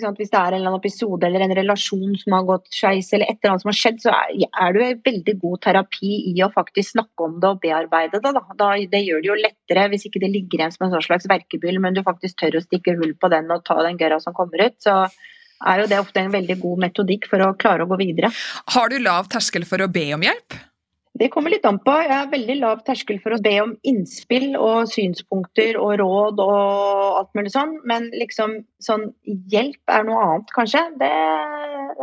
[0.00, 3.11] sant, Hvis det er en eller annen episode eller en relasjon som har gått skeis,
[3.12, 6.35] eller et eller annet som har skjedd, så er, det jo veldig god terapi i
[6.44, 8.33] å faktisk snakke om det og bearbeide det.
[8.38, 8.44] Da.
[8.57, 11.29] Da, det gjør det jo lettere hvis ikke det ligger igjen som en sånn slags
[11.29, 14.37] verkebyll, men du faktisk tør å stikke hull på den og ta den gørra som
[14.37, 14.79] kommer ut.
[14.81, 14.96] Så
[15.66, 18.33] er jo det ofte en veldig god metodikk for å klare å gå videre.
[18.72, 20.57] Har du lav terskel for å be om hjelp?
[21.16, 21.92] Det kommer litt an på.
[22.02, 27.20] Jeg har veldig lav terskel for å be om innspill og synspunkter og råd og
[27.22, 30.83] alt mulig sånn, men liksom sånn hjelp er noe annet, kanskje.
[31.00, 31.12] Det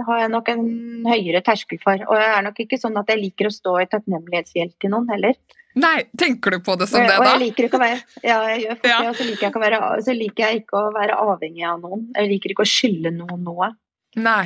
[0.07, 0.65] har jeg nok en
[1.05, 2.01] høyere terskel for.
[2.09, 5.11] Og jeg er nok ikke sånn at jeg liker å stå i takknemlighetsgjeld til noen
[5.13, 5.37] heller.
[5.79, 7.21] Nei, tenker du på det som det, da?
[7.21, 8.97] Og jeg liker ikke å være, ja, jeg gjør ja.
[9.05, 12.03] det, så liker, jeg være, så liker jeg ikke å være avhengig av noen.
[12.13, 13.73] Jeg liker ikke å skylde noen noe.
[14.21, 14.45] Nei.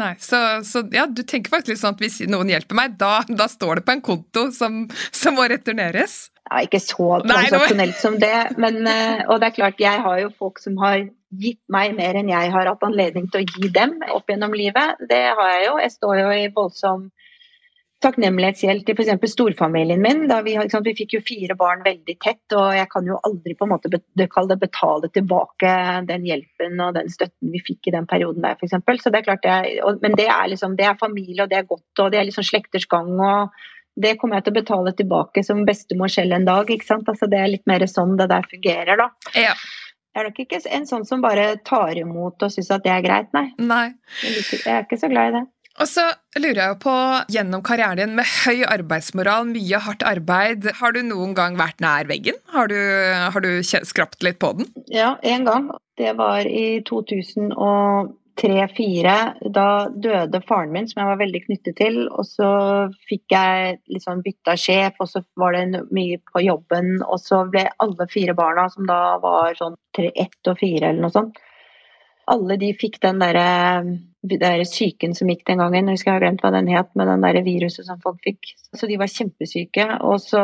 [0.00, 3.46] Nei, så, så, ja, du tenker faktisk sånn at hvis noen hjelper meg, da, da
[3.50, 6.32] står det på en konto som, som må returneres?
[6.50, 10.32] Ja, ikke så transaktionelt som det, men eh, Og det er klart, jeg har jo
[10.36, 11.06] folk som har
[11.40, 15.00] gitt meg mer enn jeg har hatt anledning til å gi dem opp gjennom livet.
[15.08, 15.78] Det har jeg jo.
[15.82, 17.08] Jeg står jo i voldsom
[18.04, 19.32] takknemlighetsgjeld til f.eks.
[19.32, 20.24] storfamilien min.
[20.30, 23.56] Da vi, sant, vi, fikk jo fire barn veldig tett, og jeg kan jo aldri
[23.58, 25.74] på en måte betale, betale tilbake
[26.08, 28.76] den hjelpen og den støtten vi fikk i den perioden der, f.eks.
[29.02, 31.60] Så det er klart jeg, og, men det er, liksom, det er familie, og det
[31.60, 33.14] er godt, og det er liksom slekters gang.
[33.18, 33.64] og
[33.94, 36.70] det kommer jeg til å betale tilbake som bestemor selv en dag.
[36.70, 37.08] ikke sant?
[37.10, 39.10] Altså Det er litt mer sånn det der fungerer, da.
[39.38, 39.54] Ja.
[40.14, 43.02] Jeg er nok ikke en sånn som bare tar imot og syns at det er
[43.02, 43.48] greit, nei.
[43.58, 43.88] nei.
[44.22, 45.44] Jeg, er ikke så glad i det.
[45.82, 46.04] Og så
[46.38, 46.92] lurer jeg på,
[47.34, 52.06] gjennom karrieren din med høy arbeidsmoral, mye hardt arbeid, har du noen gang vært nær
[52.10, 52.34] veggen?
[52.54, 52.78] Har du,
[53.34, 54.66] har du skrapt litt på den?
[54.92, 55.70] Ja, én gang.
[55.98, 59.16] Det var i 2003-2004.
[59.54, 61.96] Da døde faren min, som jeg var veldig knyttet til.
[62.06, 62.50] Og så
[63.10, 66.88] fikk jeg liksom bytta sjef, og så var det mye på jobben.
[67.02, 71.14] Og så ble alle fire barna, som da var sånn ett og fire eller noe
[71.14, 71.34] sånt,
[72.30, 73.46] alle de fikk den derre
[74.24, 77.10] der syken som gikk den gangen, jeg husker jeg har glemt hva den het, med
[77.10, 78.54] den der viruset som folk fikk.
[78.72, 79.84] Så de var kjempesyke.
[80.00, 80.40] Og så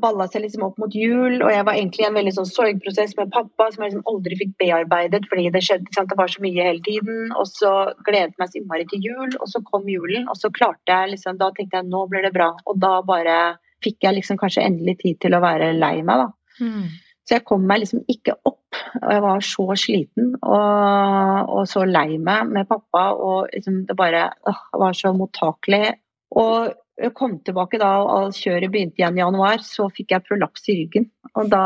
[0.00, 3.14] balla seg liksom opp mot jul, og jeg var egentlig i en veldig sånn sorgprosess
[3.16, 6.10] med pappa som jeg liksom aldri fikk bearbeidet fordi det skjedde, sant?
[6.10, 7.30] det var så mye hele tiden.
[7.38, 7.72] Og så
[8.08, 11.40] gledet meg så innmari til jul, og så kom julen, og så klarte jeg liksom
[11.40, 12.50] Da tenkte jeg nå blir det bra.
[12.66, 13.38] Og da bare
[13.84, 16.64] fikk jeg liksom kanskje endelig tid til å være lei meg, da.
[16.64, 16.86] Mm.
[17.26, 18.62] Så jeg kom meg liksom ikke opp.
[19.00, 23.08] Og jeg var så sliten og, og så lei meg med pappa.
[23.18, 25.96] Og liksom det bare øh, var så mottakelig.
[26.38, 30.68] Og jeg kom tilbake da og kjøret begynte igjen i januar, så fikk jeg prolaps
[30.72, 31.10] i ryggen.
[31.36, 31.64] Og da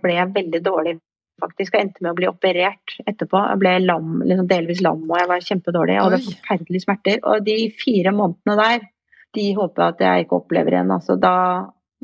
[0.00, 0.96] ble jeg veldig dårlig
[1.40, 3.40] faktisk, Jeg endte med å bli operert etterpå.
[3.48, 5.94] Jeg ble lam, liksom delvis lam og jeg var kjempedårlig.
[5.96, 7.20] Jeg hadde forferdelige smerter.
[7.24, 8.88] Og de fire månedene der,
[9.38, 10.92] de håper jeg at jeg ikke opplever igjen.
[10.96, 11.34] Altså, da,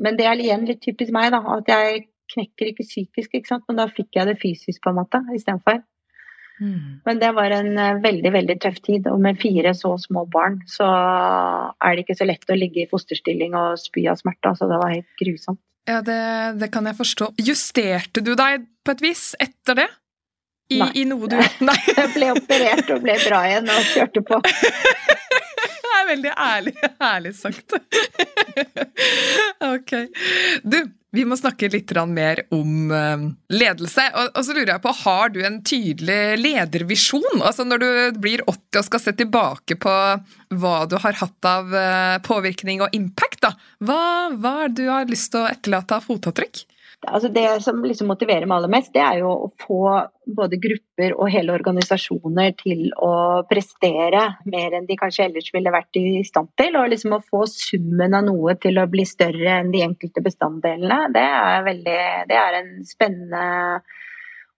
[0.01, 1.43] men det er igjen litt typisk meg, da.
[1.57, 3.65] At jeg knekker ikke psykisk, ikke sant?
[3.69, 5.83] men da fikk jeg det fysisk på en måte istedenfor.
[6.57, 7.01] Mm.
[7.05, 9.07] Men det var en uh, veldig veldig tøff tid.
[9.11, 12.89] Og med fire så små barn så er det ikke så lett å ligge i
[12.89, 14.55] fosterstilling og spy av smerte.
[14.57, 15.61] Så det var helt grusomt.
[15.87, 16.19] Ja, det,
[16.59, 17.31] det, kan jeg forstå.
[17.47, 19.87] Justerte du deg på et vis etter det?
[20.67, 20.89] I, Nei.
[20.99, 21.37] I noe du
[21.69, 21.77] Nei.
[21.87, 24.41] jeg ble operert og ble bra igjen og kjørte på.
[25.85, 27.77] det er veldig ærlig, ærlig sagt.
[29.73, 29.93] ok.
[30.67, 30.81] Du,
[31.17, 34.05] vi må snakke litt mer om eh, ledelse.
[34.29, 37.41] Og så lurer jeg på, Har du en tydelig ledervisjon?
[37.41, 37.89] Altså Når du
[38.21, 39.93] blir 80 og skal se tilbake på
[40.57, 43.53] hva du har hatt av eh, påvirkning og impact, da.
[43.83, 44.01] Hva,
[44.37, 46.65] hva du har lyst til å etterlate av fotavtrykk?
[47.05, 49.81] Altså det som liksom motiverer meg aller mest, det er jo å få
[50.37, 53.11] både grupper og hele organisasjoner til å
[53.47, 56.73] prestere mer enn de kanskje ellers ville vært i stand til.
[56.79, 60.99] Og liksom å få summen av noe til å bli større enn de enkelte bestanddelene.
[61.13, 62.01] Det er, veldig,
[62.33, 63.45] det er en spennende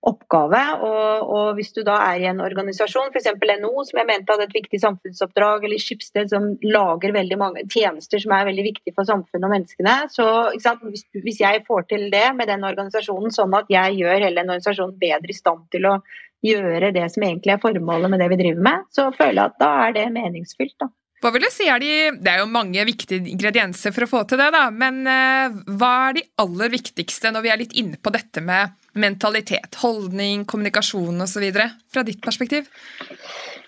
[0.08, 0.62] oppgave.
[0.86, 3.32] Og, og, hvis du da er i en organisasjon, f.eks.
[3.62, 8.22] NO, som jeg mente hadde et viktig samfunnsoppdrag, eller Skipsted, som lager veldig mange tjenester
[8.24, 12.28] som er veldig viktige for samfunnet og menneskene, så hvis, hvis, jeg får til det
[12.38, 16.00] med den organisasjonen, sånn at jeg gjør hele den organisasjonen bedre i stand til å
[16.46, 19.60] gjøre det som egentlig er formålet med det vi driver med, så føler jeg at
[19.60, 20.78] da er det meningsfylt.
[20.80, 20.88] da.
[21.20, 24.22] Hva vil du si er de Det er jo mange viktige ingredienser for å få
[24.28, 24.70] til det, da.
[24.72, 28.78] Men uh, hva er de aller viktigste når vi er litt inne på dette med
[29.00, 31.50] mentalitet, holdning, kommunikasjon osv.
[31.94, 32.70] fra ditt perspektiv?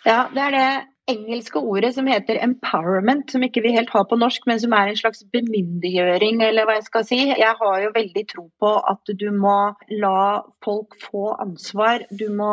[0.05, 0.69] Ja, det er det
[1.11, 4.91] engelske ordet som heter empowerment, som ikke vi helt har på norsk, men som er
[4.91, 7.19] en slags bemyndiggjøring, eller hva jeg skal si.
[7.29, 9.57] Jeg har jo veldig tro på at du må
[10.03, 12.05] la folk få ansvar.
[12.37, 12.51] Må,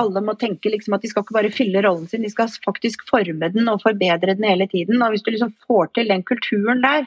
[0.00, 3.04] alle må tenke liksom at de skal ikke bare fylle rollen sin, de skal faktisk
[3.10, 5.02] forme den og forbedre den hele tiden.
[5.02, 7.06] Og hvis du liksom får til den kulturen der,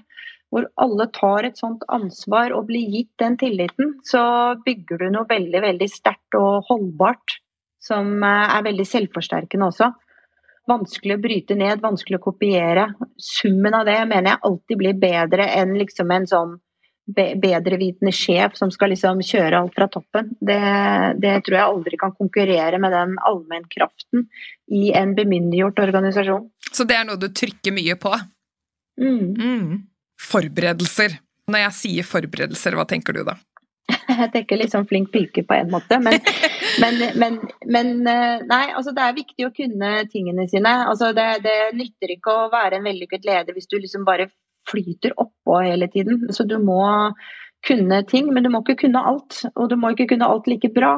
[0.56, 4.24] hvor alle tar et sånt ansvar og blir gitt den tilliten, så
[4.63, 7.41] bygger du noe veldig, veldig sterkt og holdbart.
[7.84, 9.91] Som eh, er veldig selvforsterkende også
[10.70, 12.89] vanskelig å bryte ned, vanskelig å kopiere.
[13.22, 16.56] Summen av det mener jeg alltid blir bedre enn liksom en sånn
[17.06, 20.32] bedrevitende sjef som skal liksom kjøre alt fra toppen.
[20.41, 20.58] Det,
[21.22, 24.26] det tror jeg aldri kan konkurrere med den allmennkraften
[24.74, 26.48] i en bemyndiggjort organisasjon.
[26.72, 28.13] Så det er noe du trykker mye på?
[28.98, 29.36] Mm.
[29.38, 29.70] Mm.
[30.21, 31.19] Forberedelser.
[31.51, 33.36] Når jeg sier forberedelser, hva tenker du da?
[34.10, 36.17] Jeg tenker liksom flink pike på en måte, men,
[36.82, 37.36] men, men,
[37.69, 40.71] men, eh, Nei, altså det er viktig å kunne tingene sine.
[40.89, 44.32] Altså det, det nytter ikke å være en vellykket leder hvis du liksom bare
[44.69, 46.23] flyter oppå hele tiden.
[46.34, 46.82] Så du må
[47.65, 49.43] kunne ting, men du må ikke kunne alt.
[49.54, 50.97] Og du må ikke kunne alt like bra.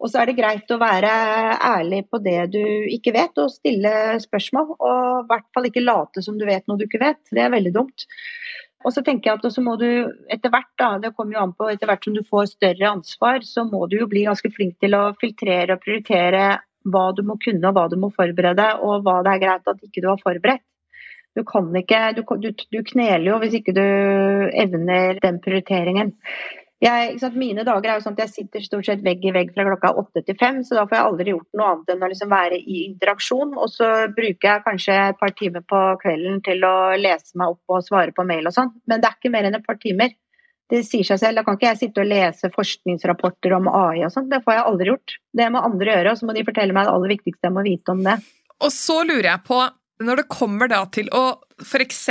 [0.00, 1.10] Og så er det greit å være
[1.60, 4.72] ærlig på det du ikke vet, og stille spørsmål.
[4.78, 7.20] Og i hvert fall ikke late som du vet noe du ikke vet.
[7.28, 8.06] Det er veldig dumt.
[8.80, 9.88] Og så tenker jeg at så må du
[10.32, 13.44] etter hvert, da, det kommer jo an på etter hvert som du får større ansvar,
[13.44, 16.44] så må du jo bli ganske flink til å filtrere og prioritere
[16.88, 19.84] hva du må kunne og hva du må forberede, og hva det er greit at
[19.84, 20.64] ikke du har forberedt.
[21.36, 23.84] Du kan ikke, du, du, du kneler jo hvis ikke du
[24.64, 26.16] evner den prioriteringen.
[26.80, 29.50] Jeg, sant, mine dager er jo sånn at jeg sitter stort sett vegg i vegg
[29.52, 32.08] fra klokka åtte til fem, så da får jeg aldri gjort noe annet enn å
[32.08, 33.52] liksom være i interaksjon.
[33.60, 37.76] Og så bruker jeg kanskje et par timer på kvelden til å lese meg opp
[37.76, 38.72] og svare på mail og sånn.
[38.88, 40.16] Men det er ikke mer enn et par timer.
[40.70, 41.36] Det sier seg selv.
[41.36, 44.30] Da kan ikke jeg sitte og lese forskningsrapporter om AI og sånn.
[44.32, 45.18] Det får jeg aldri gjort.
[45.36, 47.66] Det må andre gjøre, og så må de fortelle meg det aller viktigste jeg må
[47.66, 48.16] vite om det.
[48.60, 49.60] Og så lurer jeg på,
[50.00, 51.24] når det kommer da til å
[51.64, 52.02] f.eks.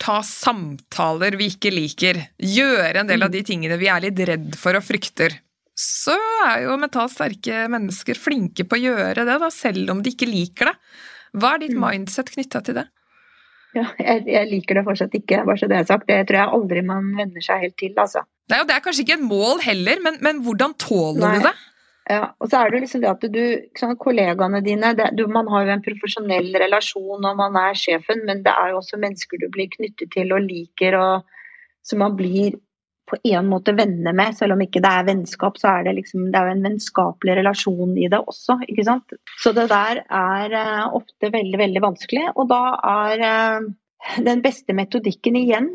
[0.00, 4.56] ta samtaler vi ikke liker, gjøre en del av de tingene vi er litt redd
[4.58, 5.34] for og frykter,
[5.78, 6.14] så
[6.46, 10.28] er jo mentalt sterke mennesker flinke på å gjøre det, da, selv om de ikke
[10.28, 10.76] liker det.
[11.32, 11.84] Hva er ditt mm.
[11.86, 12.86] mindset knytta til det?
[13.72, 16.04] Ja, jeg, jeg, liker det fortsatt ikke, bare så det er sagt.
[16.10, 18.26] Det tror jeg aldri man venner seg helt til, altså.
[18.52, 21.38] Nei, og det er kanskje ikke et mål heller, men, men hvordan tåler Nei.
[21.38, 21.54] du det?
[22.12, 23.44] Ja, og så er det liksom det at du,
[23.78, 28.24] sånn, Kollegaene dine det, du, Man har jo en profesjonell relasjon og man er sjefen,
[28.28, 32.16] men det er jo også mennesker du blir knyttet til og liker, og som man
[32.18, 32.58] blir
[33.12, 34.36] på en måte venner med.
[34.38, 37.36] Selv om ikke det er vennskap, så er det liksom det er jo en vennskapelig
[37.40, 38.58] relasjon i det også.
[38.68, 39.16] ikke sant?
[39.42, 42.28] Så det der er uh, ofte veldig, veldig vanskelig.
[42.36, 43.66] Og da er uh,
[44.28, 45.74] den beste metodikken igjen,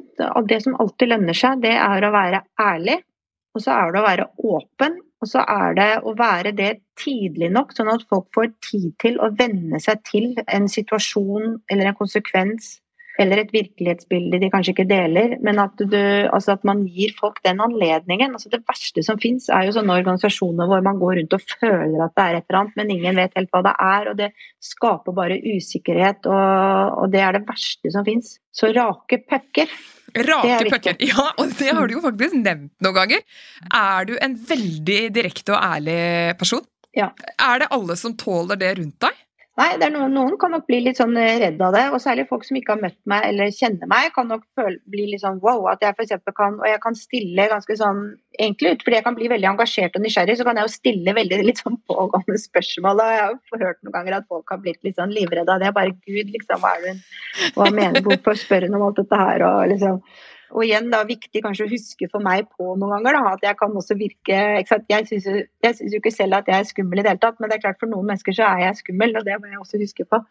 [0.49, 3.01] det som alltid lønner seg, det er å være ærlig.
[3.55, 7.49] Og så er det å være åpen og så er det å være det tidlig
[7.53, 11.97] nok, sånn at folk får tid til å venne seg til en situasjon eller en
[11.97, 12.75] konsekvens
[13.17, 15.97] eller et virkelighetsbilde de kanskje ikke deler, men at, du,
[16.29, 18.35] altså at man gir folk den anledningen.
[18.37, 22.03] Altså det verste som fins, er jo sånne organisasjoner hvor man går rundt og føler
[22.05, 24.11] at det er et eller annet, men ingen vet helt hva det er.
[24.11, 24.29] og Det
[24.69, 28.35] skaper bare usikkerhet, og, og det er det verste som fins.
[28.53, 29.73] Så rake pucker.
[30.15, 33.23] Rake pucker, ja, og det har du jo faktisk nevnt noen ganger.
[33.75, 35.99] Er du en veldig direkte og ærlig
[36.39, 36.63] person?
[36.97, 37.11] Ja.
[37.37, 39.23] Er det alle som tåler det rundt deg?
[39.57, 41.83] Nei, noen, noen, kan nok bli litt sånn eh, redd av det.
[41.89, 45.07] Og særlig folk som ikke har møtt meg eller kjenner meg, kan nok føle, bli
[45.09, 45.63] litt sånn wow.
[45.71, 46.13] At jeg f.eks.
[46.37, 48.03] kan Og jeg kan stille ganske sånn
[48.37, 51.17] egentlig ut, fordi jeg kan bli veldig engasjert og nysgjerrig, så kan jeg jo stille
[51.17, 53.01] veldig litt sånn pågående spørsmål.
[53.01, 55.65] Og jeg har jo hørt noen ganger at folk har blitt litt sånn livredde av
[55.65, 55.73] det.
[55.73, 56.95] Bare gud, liksom, hva er det
[57.57, 59.47] Hva mener Hvorfor spør hun om alt dette her?
[59.49, 60.03] Og liksom
[60.53, 63.57] og igjen da viktig kanskje å huske for meg på noen ganger da, at jeg
[63.59, 65.27] kan også virke Jeg syns
[65.93, 67.81] jo ikke selv at jeg er skummel i det hele tatt, men det er klart
[67.81, 70.21] for noen mennesker så er jeg skummel, og det må jeg også huske på.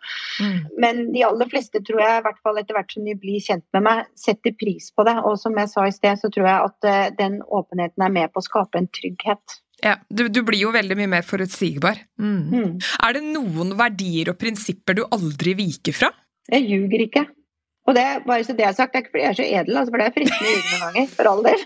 [0.41, 0.59] Mm.
[0.83, 3.67] Men de aller fleste tror jeg, i hvert fall etter hvert som de blir kjent
[3.77, 5.17] med meg, setter pris på det.
[5.29, 8.33] Og som jeg sa i sted, så tror jeg at uh, den åpenheten er med
[8.33, 9.61] på å skape en trygghet.
[9.85, 12.01] Ja, du, du, blir jo veldig mye mer forutsigbar.
[12.21, 12.45] Mm.
[12.49, 12.71] Mm.
[13.05, 16.13] Er det noen verdier og prinsipper du aldri viker fra?
[16.49, 17.27] Jeg ljuger ikke.
[17.87, 19.77] Og det, bare så det er sagt, det er ikke fordi jeg er så edel,
[19.79, 21.13] altså, for det er fristende å noen ganger.
[21.15, 21.61] For all del.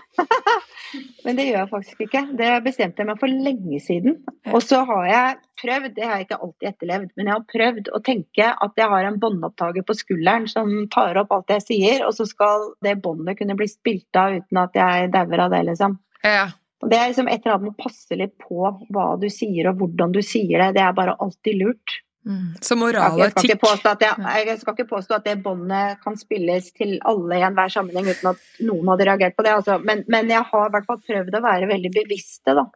[1.25, 2.21] Men det gjør jeg faktisk ikke.
[2.37, 4.19] Det bestemte jeg meg for lenge siden.
[4.51, 7.89] Og så har jeg prøvd, det har jeg ikke alltid etterlevd, men jeg har prøvd
[7.93, 12.05] å tenke at jeg har en båndopptaker på skulderen som tar opp alt jeg sier,
[12.07, 15.61] og så skal det båndet kunne bli spilt av uten at jeg dauer av det,
[15.69, 15.99] liksom.
[16.25, 16.49] Ja.
[16.81, 19.83] Det er liksom et eller annet med å passe litt på hva du sier og
[19.83, 20.71] hvordan du sier det.
[20.79, 22.00] Det er bare alltid lurt.
[22.21, 22.53] Mm.
[22.61, 25.97] Så Jeg moral og skal, ikke etikk jeg, jeg skal ikke påstå at det båndet
[26.03, 29.55] kan spilles til alle i enhver sammenheng uten at noen hadde reagert på det.
[29.57, 29.79] Altså.
[29.81, 32.67] Men, men jeg har i hvert fall prøvd å være veldig bevisste, da.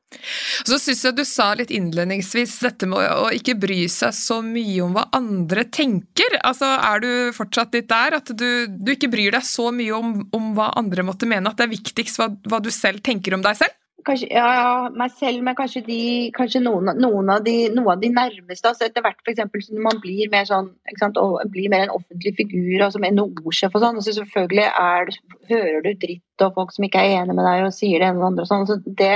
[0.65, 4.81] Så syns jeg du sa litt innledningsvis dette med å ikke bry seg så mye
[4.85, 6.39] om hva andre tenker.
[6.41, 10.17] Altså, Er du fortsatt litt der at du, du ikke bryr deg så mye om,
[10.33, 13.45] om hva andre måtte mene, at det er viktigst hva, hva du selv tenker om
[13.45, 13.77] deg selv?
[14.03, 15.99] Kanskje, ja, ja, meg selv, men kanskje, de,
[16.35, 18.67] kanskje noen, noen, av de, noen, av de nærmeste.
[18.67, 20.67] Altså etter hvert når man blir mer sånn,
[20.99, 21.17] sant,
[21.53, 25.13] blir mer en offentlig figur, altså med NHO-sjef og sånn, så selvfølgelig er,
[25.49, 28.19] hører du dritt og folk som ikke er enig med deg og sier det ene
[28.19, 28.67] og andre og sånn.
[28.69, 29.13] Så det,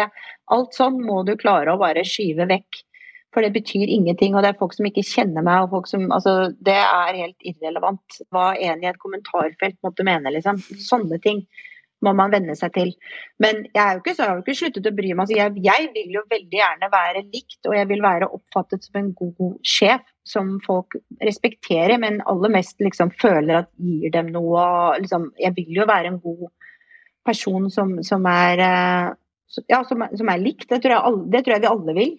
[0.56, 2.86] alt sånn må du klare å bare skyve vekk.
[3.36, 6.08] For det betyr ingenting, og det er folk som ikke kjenner meg, og folk som
[6.16, 10.58] Altså, det er helt irrelevant hva en i et kommentarfelt måtte mene, liksom.
[10.82, 11.44] Sånne ting
[12.06, 12.92] må man venne seg til.
[13.44, 15.24] Men jeg er jo ikke så, har jo ikke sluttet å bry meg.
[15.26, 19.02] Altså, jeg, jeg vil jo veldig gjerne være likt, og jeg vil være oppfattet som
[19.02, 24.64] en god sjef som folk respekterer, men aller mest liksom føler at gir dem noe.
[25.02, 26.48] Liksom, jeg vil jo være en god
[27.28, 29.10] person som, som er eh,
[29.70, 30.68] ja, som, som er likt.
[30.70, 32.18] Det tror, jeg det tror jeg vi alle vil.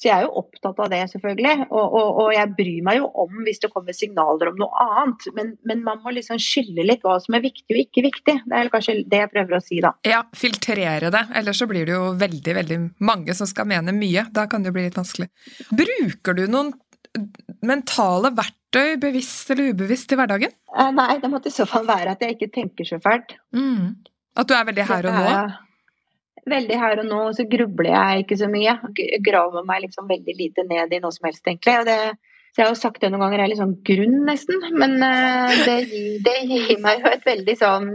[0.00, 1.66] Så jeg er jo opptatt av det, selvfølgelig.
[1.68, 5.26] Og, og, og jeg bryr meg jo om hvis det kommer signaler om noe annet.
[5.36, 8.36] Men, men man må liksom skille litt hva som er viktig og ikke viktig.
[8.48, 9.92] Det er kanskje det jeg prøver å si, da.
[10.08, 14.24] Ja, filtrere det, ellers så blir det jo veldig, veldig mange som skal mene mye.
[14.32, 15.28] Da kan det jo bli litt vanskelig.
[15.68, 16.72] Bruker du noen
[17.66, 20.54] mentale verktøy, bevisst eller ubevisst, i hverdagen?
[20.78, 23.36] Eh, Nei, det måtte i så fall være at jeg ikke tenker så fælt.
[23.52, 23.98] Mm.
[24.40, 25.34] At du er veldig her og nå?
[26.48, 28.76] Veldig her og nå, så grubler jeg ikke så mye.
[29.26, 31.74] Graver meg liksom veldig lite ned i noe som helst, egentlig.
[31.82, 31.98] Og det,
[32.50, 34.64] så jeg har jo sagt det noen ganger, jeg er litt sånn grunn, nesten.
[34.80, 35.76] Men eh, det,
[36.26, 37.90] det gir meg jo et veldig sånn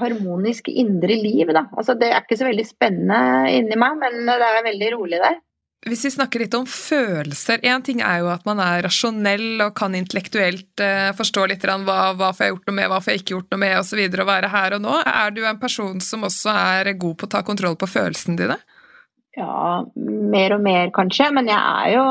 [0.00, 1.68] harmonisk indre liv, da.
[1.78, 5.38] Altså det er ikke så veldig spennende inni meg, men det er veldig rolig der.
[5.84, 9.74] Hvis vi snakker litt om følelser Én ting er jo at man er rasjonell og
[9.76, 13.22] kan intellektuelt eh, forstå litt hva, hva får jeg gjort noe med, hva får jeg
[13.22, 14.00] ikke gjort noe med, osv.
[14.00, 14.96] Og, og være her og nå.
[15.04, 18.58] Er du en person som også er god på å ta kontroll på følelsene dine?
[19.36, 19.82] Ja,
[20.34, 22.04] mer og mer kanskje, men jeg er jo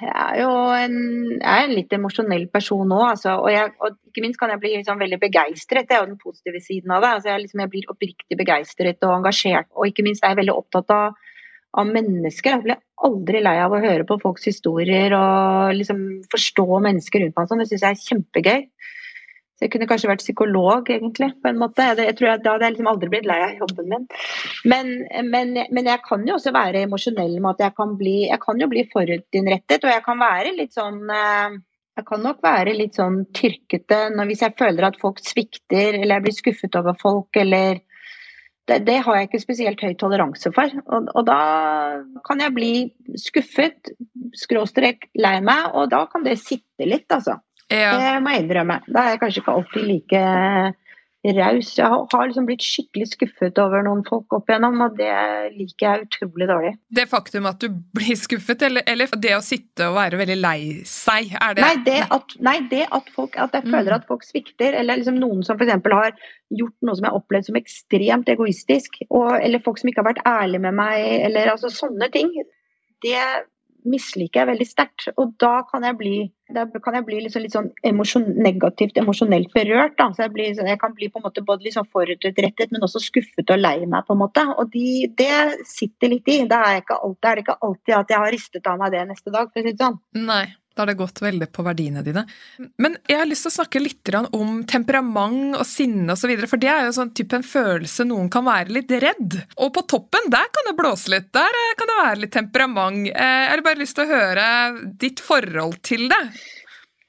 [0.00, 0.94] jeg er jo en,
[1.34, 4.62] jeg er en litt emosjonell person nå, altså, og, jeg, og ikke minst kan jeg
[4.62, 5.88] bli liksom veldig begeistret.
[5.88, 7.10] Det er jo den positive siden av det.
[7.16, 10.56] Altså, jeg, liksom, jeg blir oppriktig begeistret og engasjert, og ikke minst er jeg veldig
[10.56, 11.18] opptatt av,
[11.78, 12.56] av mennesker.
[12.56, 16.00] Jeg blir aldri lei av å høre på folks historier og liksom
[16.32, 17.50] forstå mennesker rundt meg.
[17.50, 17.62] Sånn.
[17.62, 18.64] Det syns jeg er kjempegøy.
[19.60, 21.84] Så jeg kunne kanskje vært psykolog, egentlig, på en måte.
[21.92, 24.06] Jeg tror jeg, Da hadde jeg liksom aldri blitt lei av jobben min.
[24.72, 24.92] Men,
[25.28, 28.62] men, men jeg kan jo også være emosjonell med at jeg kan bli Jeg kan
[28.62, 31.58] jo bli forutinnrettet, og jeg kan være litt sånn eh,
[32.00, 36.16] Jeg kan nok være litt sånn tyrkete når, hvis jeg føler at folk svikter, eller
[36.16, 37.84] jeg blir skuffet over folk, eller
[38.70, 40.72] det, det har jeg ikke spesielt høy toleranse for.
[40.86, 41.40] Og, og da
[42.26, 42.72] kan jeg bli
[43.20, 43.92] skuffet,
[44.38, 47.40] skråstrek lei meg, og da kan det sitte litt, altså.
[47.70, 47.94] Ja.
[47.98, 48.80] Det må jeg innrømme.
[48.90, 50.22] Da er jeg kanskje ikke alltid like
[51.24, 51.74] raus.
[51.76, 55.10] Jeg har, liksom blitt skikkelig skuffet over noen folk opp igjennom, og det
[55.52, 56.72] liker jeg utrolig dårlig.
[56.96, 60.60] Det faktum at du blir skuffet, eller, eller det å sitte og være veldig lei
[60.88, 63.96] seg, er det Nei, det at, nei, det at, folk, at jeg føler Mm.
[64.00, 65.76] at folk svikter, eller liksom noen som f.eks.
[65.92, 66.16] har
[66.56, 70.10] gjort noe som jeg har opplevd som ekstremt egoistisk, og, eller folk som ikke har
[70.14, 72.32] vært ærlige med meg, eller altså sånne ting,
[73.04, 73.20] det
[73.88, 75.08] misliker jeg veldig sterkt.
[75.20, 76.14] Og da kan jeg bli,
[76.52, 79.96] kan jeg bli liksom litt sånn emosjon, negativt emosjonelt berørt.
[79.98, 80.10] Da.
[80.16, 83.54] Så jeg, blir, jeg kan bli på en måte både sånn forutrettet, men også skuffet
[83.54, 84.06] og lei meg.
[84.06, 84.46] på en måte.
[84.60, 86.40] Og de, det sitter litt i.
[86.50, 89.52] Da er, er det ikke alltid at jeg har ristet av meg det neste dag.
[89.52, 90.00] for å si det sånn.
[90.20, 92.22] Nei, da har det gått veldig på verdiene dine.
[92.78, 96.70] Men jeg har lyst til å snakke litt om temperament og sinne osv., for det
[96.70, 99.36] er jo sånn type en følelse noen kan være litt redd.
[99.58, 101.28] Og på toppen, der kan det blåse litt.
[101.36, 103.10] Der eh, kan det være litt temperament.
[103.10, 104.46] Eh, Jeg har bare lyst til å høre
[105.02, 106.22] ditt forhold til det.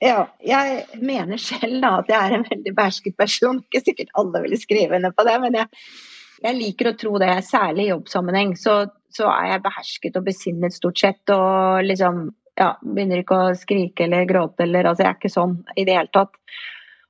[0.02, 3.62] Ja, jeg mener selv da at jeg er en veldig behersket person.
[3.68, 5.70] Ikke sikkert alle ville skrive under på det, men jeg,
[6.42, 7.36] jeg liker å tro det.
[7.46, 8.80] Særlig i jobbsammenheng så,
[9.14, 11.22] så er jeg behersket og besinnet stort sett.
[11.30, 15.58] Og liksom ja, begynner ikke å skrike eller gråte eller Altså, jeg er ikke sånn
[15.76, 16.36] i det hele tatt.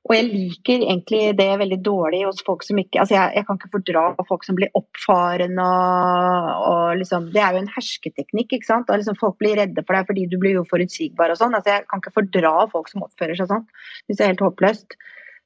[0.02, 3.58] Og jeg liker egentlig det veldig dårlig hos folk som ikke altså jeg, jeg kan
[3.58, 8.66] ikke fordra folk som blir oppfarende og, og liksom Det er jo en hersketeknikk, ikke
[8.66, 8.90] sant.
[8.90, 11.54] Liksom folk blir redde for deg fordi du blir uforutsigbar og sånn.
[11.54, 13.68] Altså jeg kan ikke fordra folk som oppfører seg sånn.
[14.10, 14.98] Det er helt håpløst.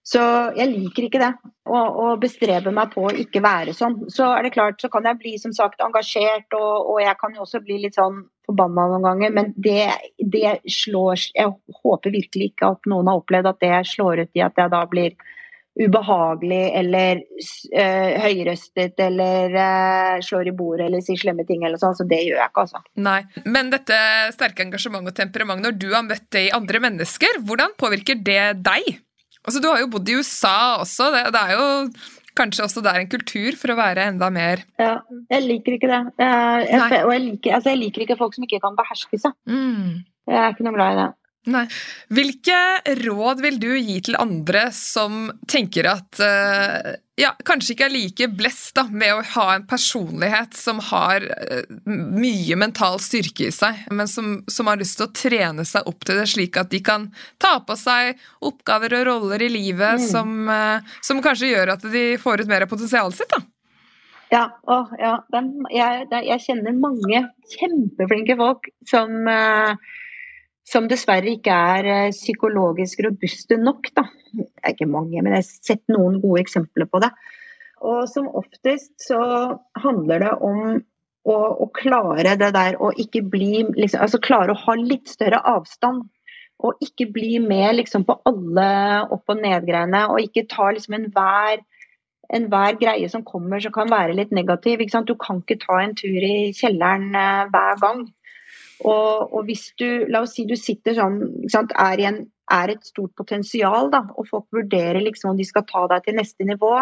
[0.06, 0.22] Så
[0.54, 1.32] jeg liker ikke det,
[1.66, 4.04] og bestreber meg på å ikke være sånn.
[4.12, 7.34] Så er det klart, så kan jeg bli som sagt engasjert, og, og jeg kan
[7.34, 9.88] jo også bli litt sånn forbanna noen ganger, men det,
[10.22, 11.50] det, slår Jeg
[11.82, 14.84] håper virkelig ikke at noen har opplevd at det slår ut i at jeg da
[14.86, 15.16] blir
[15.76, 21.98] ubehagelig eller uh, høyrøstet eller uh, slår i bordet eller sier slemme ting eller sånn.
[21.98, 22.84] Så det gjør jeg ikke, altså.
[23.02, 23.98] Nei, Men dette
[24.38, 28.62] sterke engasjementet og temperament, når du har møtt det i andre mennesker, hvordan påvirker det
[28.62, 29.02] deg?
[29.46, 31.10] Altså, Du har jo bodd i USA også.
[31.14, 31.66] Det, det, er jo
[32.36, 34.98] kanskje også der en kultur for å være enda mer Ja,
[35.32, 36.02] jeg liker ikke det.
[36.20, 39.38] Jeg, jeg, og jeg liker, altså, jeg liker, ikke folk som ikke kan beherske seg.
[39.48, 40.02] Mm.
[40.26, 41.08] Jeg er ikke noe glad i det.
[41.54, 41.64] Nei.
[42.10, 42.60] Hvilke
[43.06, 48.28] råd vil du gi til andre som tenker at uh, ja, kanskje ikke er like
[48.36, 54.08] blest med å ha en personlighet som har uh, mye mental styrke i seg, men
[54.10, 57.08] som, som, har lyst til å trene seg opp til det, slik at de kan
[57.40, 60.06] ta på seg oppgaver og roller i livet mm.
[60.10, 63.32] som, uh, som, kanskje gjør at de får ut mer av potensialet sitt?
[63.32, 63.40] da?
[64.34, 65.16] Ja, å, ja.
[65.72, 67.22] Jeg, jeg, kjenner mange
[67.54, 69.72] kjempeflinke folk som uh,
[70.66, 73.90] som dessverre ikke er eh, psykologisk robuste nok.
[73.96, 74.06] Da.
[74.32, 77.12] Det er ikke mange, men jeg har sett noen gode eksempler på det.
[77.86, 79.20] Og som oftest så
[79.78, 80.60] handler det om
[81.26, 85.42] å, å klare det der å ikke bli liksom, Altså klare å ha litt større
[85.54, 86.06] avstand.
[86.64, 88.68] Og ikke bli med liksom, på alle
[89.12, 90.06] opp- og ned-greiene.
[90.10, 91.62] Og ikke ta liksom enhver
[92.34, 94.80] enhver greie som kommer som kan være litt negativ.
[95.06, 98.00] Du kan ikke ta en tur i kjelleren uh, hver gang.
[98.84, 101.20] Og, og, hvis du, la oss si du sitter sånn,
[101.52, 102.18] sant, er, en,
[102.52, 106.18] er, et stort potensial, da, og folk vurderer liksom om de skal ta deg til
[106.18, 106.72] neste nivå.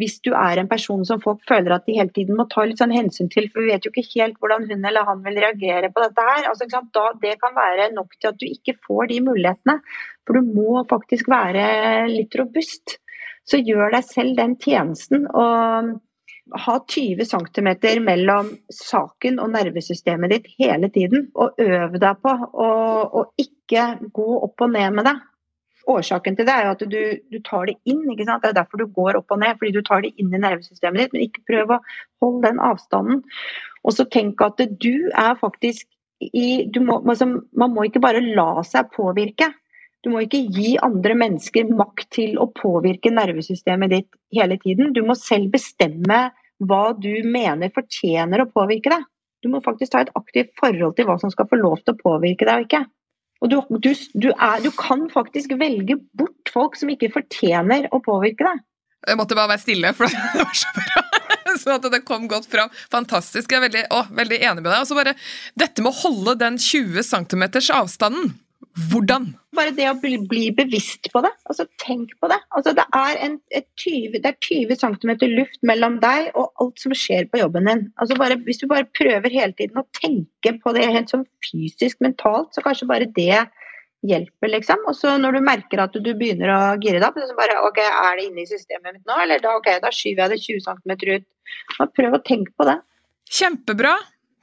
[0.00, 2.80] Hvis du er en person som folk føler at de hele tiden må ta litt
[2.80, 5.92] sånn hensyn til, for vi vet jo ikke helt hvordan hun eller han vil reagere
[5.92, 6.48] på dette her.
[6.50, 9.78] Altså, da, det kan være nok til at du ikke får de mulighetene.
[10.24, 12.98] For du må faktisk være litt robust.
[13.44, 15.28] Så gjør deg selv den tjenesten.
[15.28, 15.94] og
[16.52, 17.68] ha 20 cm
[18.04, 21.28] mellom saken og nervesystemet ditt hele tiden.
[21.34, 22.34] Og øv deg på
[22.64, 25.14] å ikke gå opp og ned med det.
[25.90, 27.00] Årsaken til det er jo at du,
[27.32, 28.04] du, tar det inn.
[28.08, 31.00] Det er derfor du går opp og ned, fordi du tar det inn i nervesystemet
[31.00, 31.16] ditt.
[31.16, 31.82] Men ikke prøv å
[32.24, 33.24] holde den avstanden.
[33.84, 35.88] Og så tenk at du er faktisk
[36.24, 39.50] i må, altså, Man må ikke bare la seg påvirke.
[40.04, 44.92] Du må ikke gi andre mennesker makt til å påvirke nervesystemet ditt hele tiden.
[44.92, 46.26] Du må selv bestemme
[46.60, 49.06] hva du mener fortjener å påvirke deg.
[49.44, 52.02] Du må faktisk ta et aktivt forhold til hva som skal få lov til å
[52.02, 52.82] påvirke deg og ikke.
[53.44, 58.00] Og du, du, du, er, du kan faktisk velge bort folk som ikke fortjener å
[58.04, 58.62] påvirke deg.
[59.04, 61.02] Jeg måtte bare være stille, for det var så bra.
[61.60, 62.72] Så at det kom godt fram.
[62.92, 63.52] Fantastisk.
[63.52, 64.80] Jeg er veldig, å, veldig enig med deg.
[64.80, 65.16] Og så bare
[65.60, 67.44] dette med å holde den 20 cm
[67.76, 68.32] avstanden.
[68.74, 69.28] Hvordan?
[69.54, 71.30] Bare det å bli, bli, bevisst på det.
[71.46, 72.40] altså Tenk på det.
[72.50, 73.36] altså Det er, en,
[73.78, 77.84] 20, det er 20 cm luft mellom deg og alt som skjer på jobben din.
[78.02, 82.00] altså bare, Hvis du bare prøver hele tiden å tenke på det helt sånn fysisk,
[82.02, 83.44] mentalt, så kanskje bare det
[84.04, 84.82] hjelper, liksom.
[84.90, 87.78] Og så når du merker at du begynner å gire deg opp, så bare OK,
[87.84, 89.20] er det inne i systemet mitt nå?
[89.22, 91.30] Eller da, ok, da skyver jeg det 20 cm ut.
[91.78, 92.80] Bare prøv å tenke på det.
[93.30, 93.94] Kjempebra.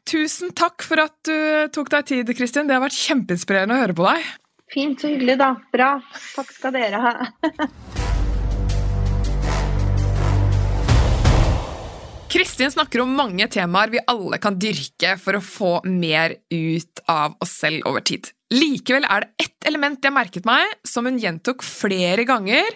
[0.09, 1.35] Tusen takk for at du
[1.73, 2.67] tok deg tid, Kristin.
[2.69, 4.31] Det har vært kjempeinspirerende å høre på deg.
[4.71, 5.53] Fint, så hyggelig, da.
[5.73, 5.91] Bra.
[6.35, 7.13] Takk skal dere ha.
[12.31, 17.35] Kristin snakker om mange temaer vi alle kan dyrke for å få mer ut av
[17.43, 18.29] oss selv over tid.
[18.55, 22.71] Likevel er det ett element jeg merket meg, som hun gjentok flere ganger,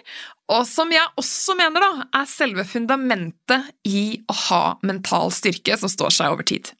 [0.52, 5.88] og som jeg også mener da, er selve fundamentet i å ha mental styrke som
[5.92, 6.70] står seg over tid.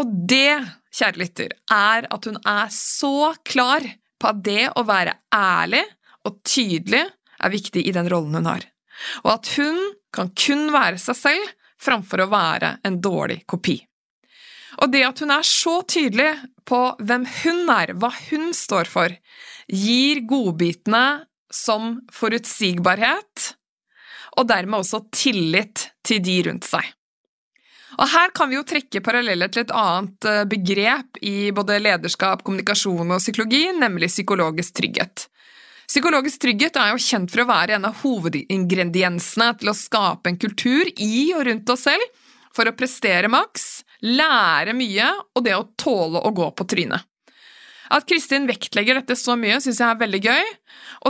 [0.00, 0.56] Og det,
[0.96, 3.84] kjære lytter, er at hun er så klar
[4.20, 5.82] på at det å være ærlig
[6.28, 7.02] og tydelig
[7.40, 8.64] er viktig i den rollen hun har,
[9.24, 9.78] og at hun
[10.12, 13.78] kan kun være seg selv framfor å være en dårlig kopi.
[14.80, 16.30] Og det at hun er så tydelig
[16.68, 19.14] på hvem hun er, hva hun står for,
[19.68, 23.50] gir godbitene som forutsigbarhet,
[24.38, 26.86] og dermed også tillit til de rundt seg.
[27.98, 32.44] Og Her kan vi jo trekke paralleller til et annet eh, begrep i både lederskap,
[32.46, 35.26] kommunikasjon og psykologi, nemlig psykologisk trygghet.
[35.90, 40.38] Psykologisk trygghet er jo kjent for å være en av hovedingrediensene til å skape en
[40.38, 45.66] kultur i og rundt oss selv for å prestere maks, lære mye og det å
[45.78, 47.06] tåle å gå på trynet.
[47.90, 50.50] At Kristin vektlegger dette så mye, syns jeg er veldig gøy,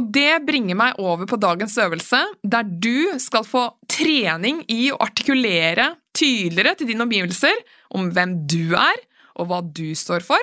[0.01, 3.67] og det bringer meg over på dagens øvelse, der du skal få
[4.01, 7.63] trening i å artikulere tydeligere til dine omgivelser
[7.97, 9.03] om hvem du er,
[9.39, 10.41] og hva du står for,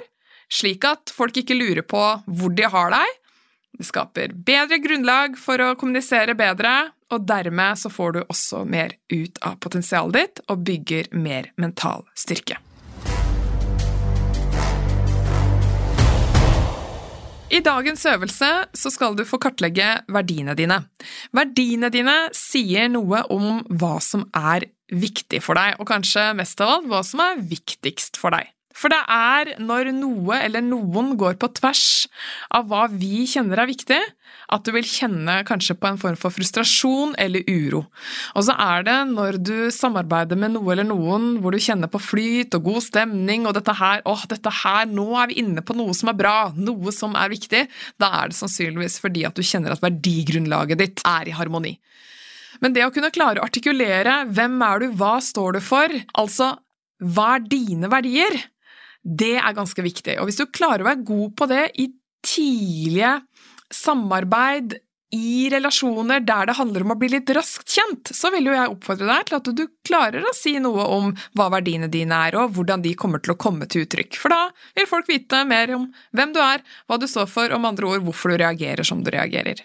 [0.49, 3.15] slik at folk ikke lurer på hvor de har deg.
[3.77, 8.97] Det skaper bedre grunnlag for å kommunisere bedre, og dermed så får du også mer
[9.13, 12.57] ut av potensialet ditt og bygger mer mental styrke.
[17.57, 18.47] I dagens øvelse
[18.77, 20.75] så skal du få kartlegge verdiene dine.
[21.33, 26.75] Verdiene dine sier noe om hva som er viktig for deg, og kanskje mest av
[26.75, 28.51] alt hva som er viktigst for deg.
[28.77, 31.85] For det er når noe eller noen går på tvers
[32.53, 33.97] av hva vi kjenner er viktig,
[34.53, 37.81] at du vil kjenne kanskje på en form for frustrasjon eller uro.
[38.37, 42.01] Og så er det når du samarbeider med noe eller noen hvor du kjenner på
[42.03, 45.75] flyt og god stemning, og dette her, åh, dette her, nå er vi inne på
[45.77, 47.65] noe som er bra, noe som er viktig,
[47.97, 51.75] da er det sannsynligvis fordi at du kjenner at verdigrunnlaget ditt er i harmoni.
[52.61, 56.53] Men det å kunne klare å artikulere hvem er du, hva står du for, altså
[56.97, 58.39] hva er dine verdier?
[59.07, 60.17] Det er ganske viktig.
[60.19, 61.87] Og hvis du klarer å være god på det i
[62.27, 63.13] tidlige
[63.73, 64.75] samarbeid,
[65.15, 68.73] i relasjoner der det handler om å bli litt raskt kjent, så vil jo jeg
[68.73, 72.57] oppfordre deg til at du klarer å si noe om hva verdiene dine er, og
[72.57, 74.19] hvordan de kommer til å komme til uttrykk.
[74.19, 74.41] For da
[74.75, 77.93] vil folk vite mer om hvem du er, hva du står for, og med andre
[77.93, 79.63] ord hvorfor du reagerer som du reagerer.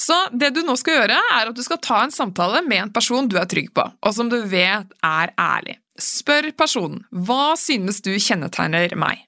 [0.00, 2.94] Så det du nå skal gjøre, er at du skal ta en samtale med en
[2.94, 5.76] person du er trygg på, og som du vet er ærlig.
[6.00, 9.22] Spør personen hva synes du kjennetegner meg?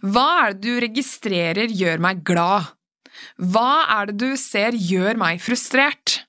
[0.00, 2.72] Hva er det du registrerer gjør meg glad?
[3.36, 6.22] Hva er det du ser gjør meg frustrert?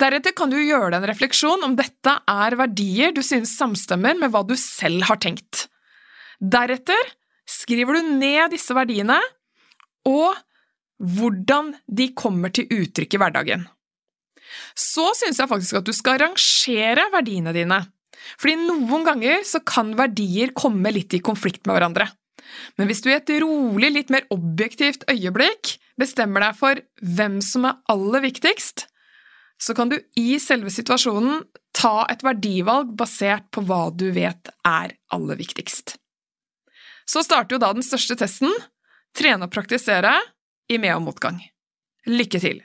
[0.00, 4.32] Deretter kan du gjøre deg en refleksjon om dette er verdier du synes samstemmer med
[4.34, 5.68] hva du selv har tenkt.
[6.42, 7.14] Deretter
[7.48, 9.20] skriver du ned disse verdiene
[10.08, 10.34] og
[10.98, 13.64] hvordan de kommer til uttrykk i hverdagen.
[14.78, 17.80] Så synes jeg faktisk at du skal rangere verdiene dine
[18.40, 22.08] fordi noen ganger så kan verdier komme litt i konflikt med hverandre.
[22.78, 26.80] Men hvis du i et rolig, litt mer objektivt øyeblikk bestemmer deg for
[27.16, 28.86] hvem som er aller viktigst,
[29.60, 31.44] så kan du i selve situasjonen
[31.74, 35.96] ta et verdivalg basert på hva du vet er aller viktigst.
[37.08, 38.52] Så starter jo da den største testen–
[39.18, 40.16] trene og praktisere
[40.66, 41.38] i med- og motgang.
[42.10, 42.64] Lykke til!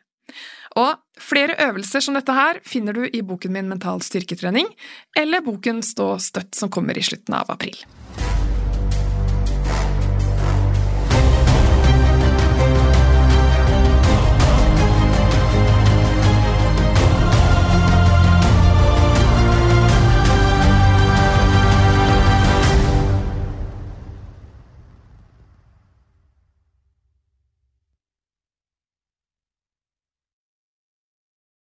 [0.78, 4.70] Og flere øvelser som dette her finner du i boken min Mental styrketrening,
[5.18, 7.78] eller boken Stå støtt som kommer i slutten av april.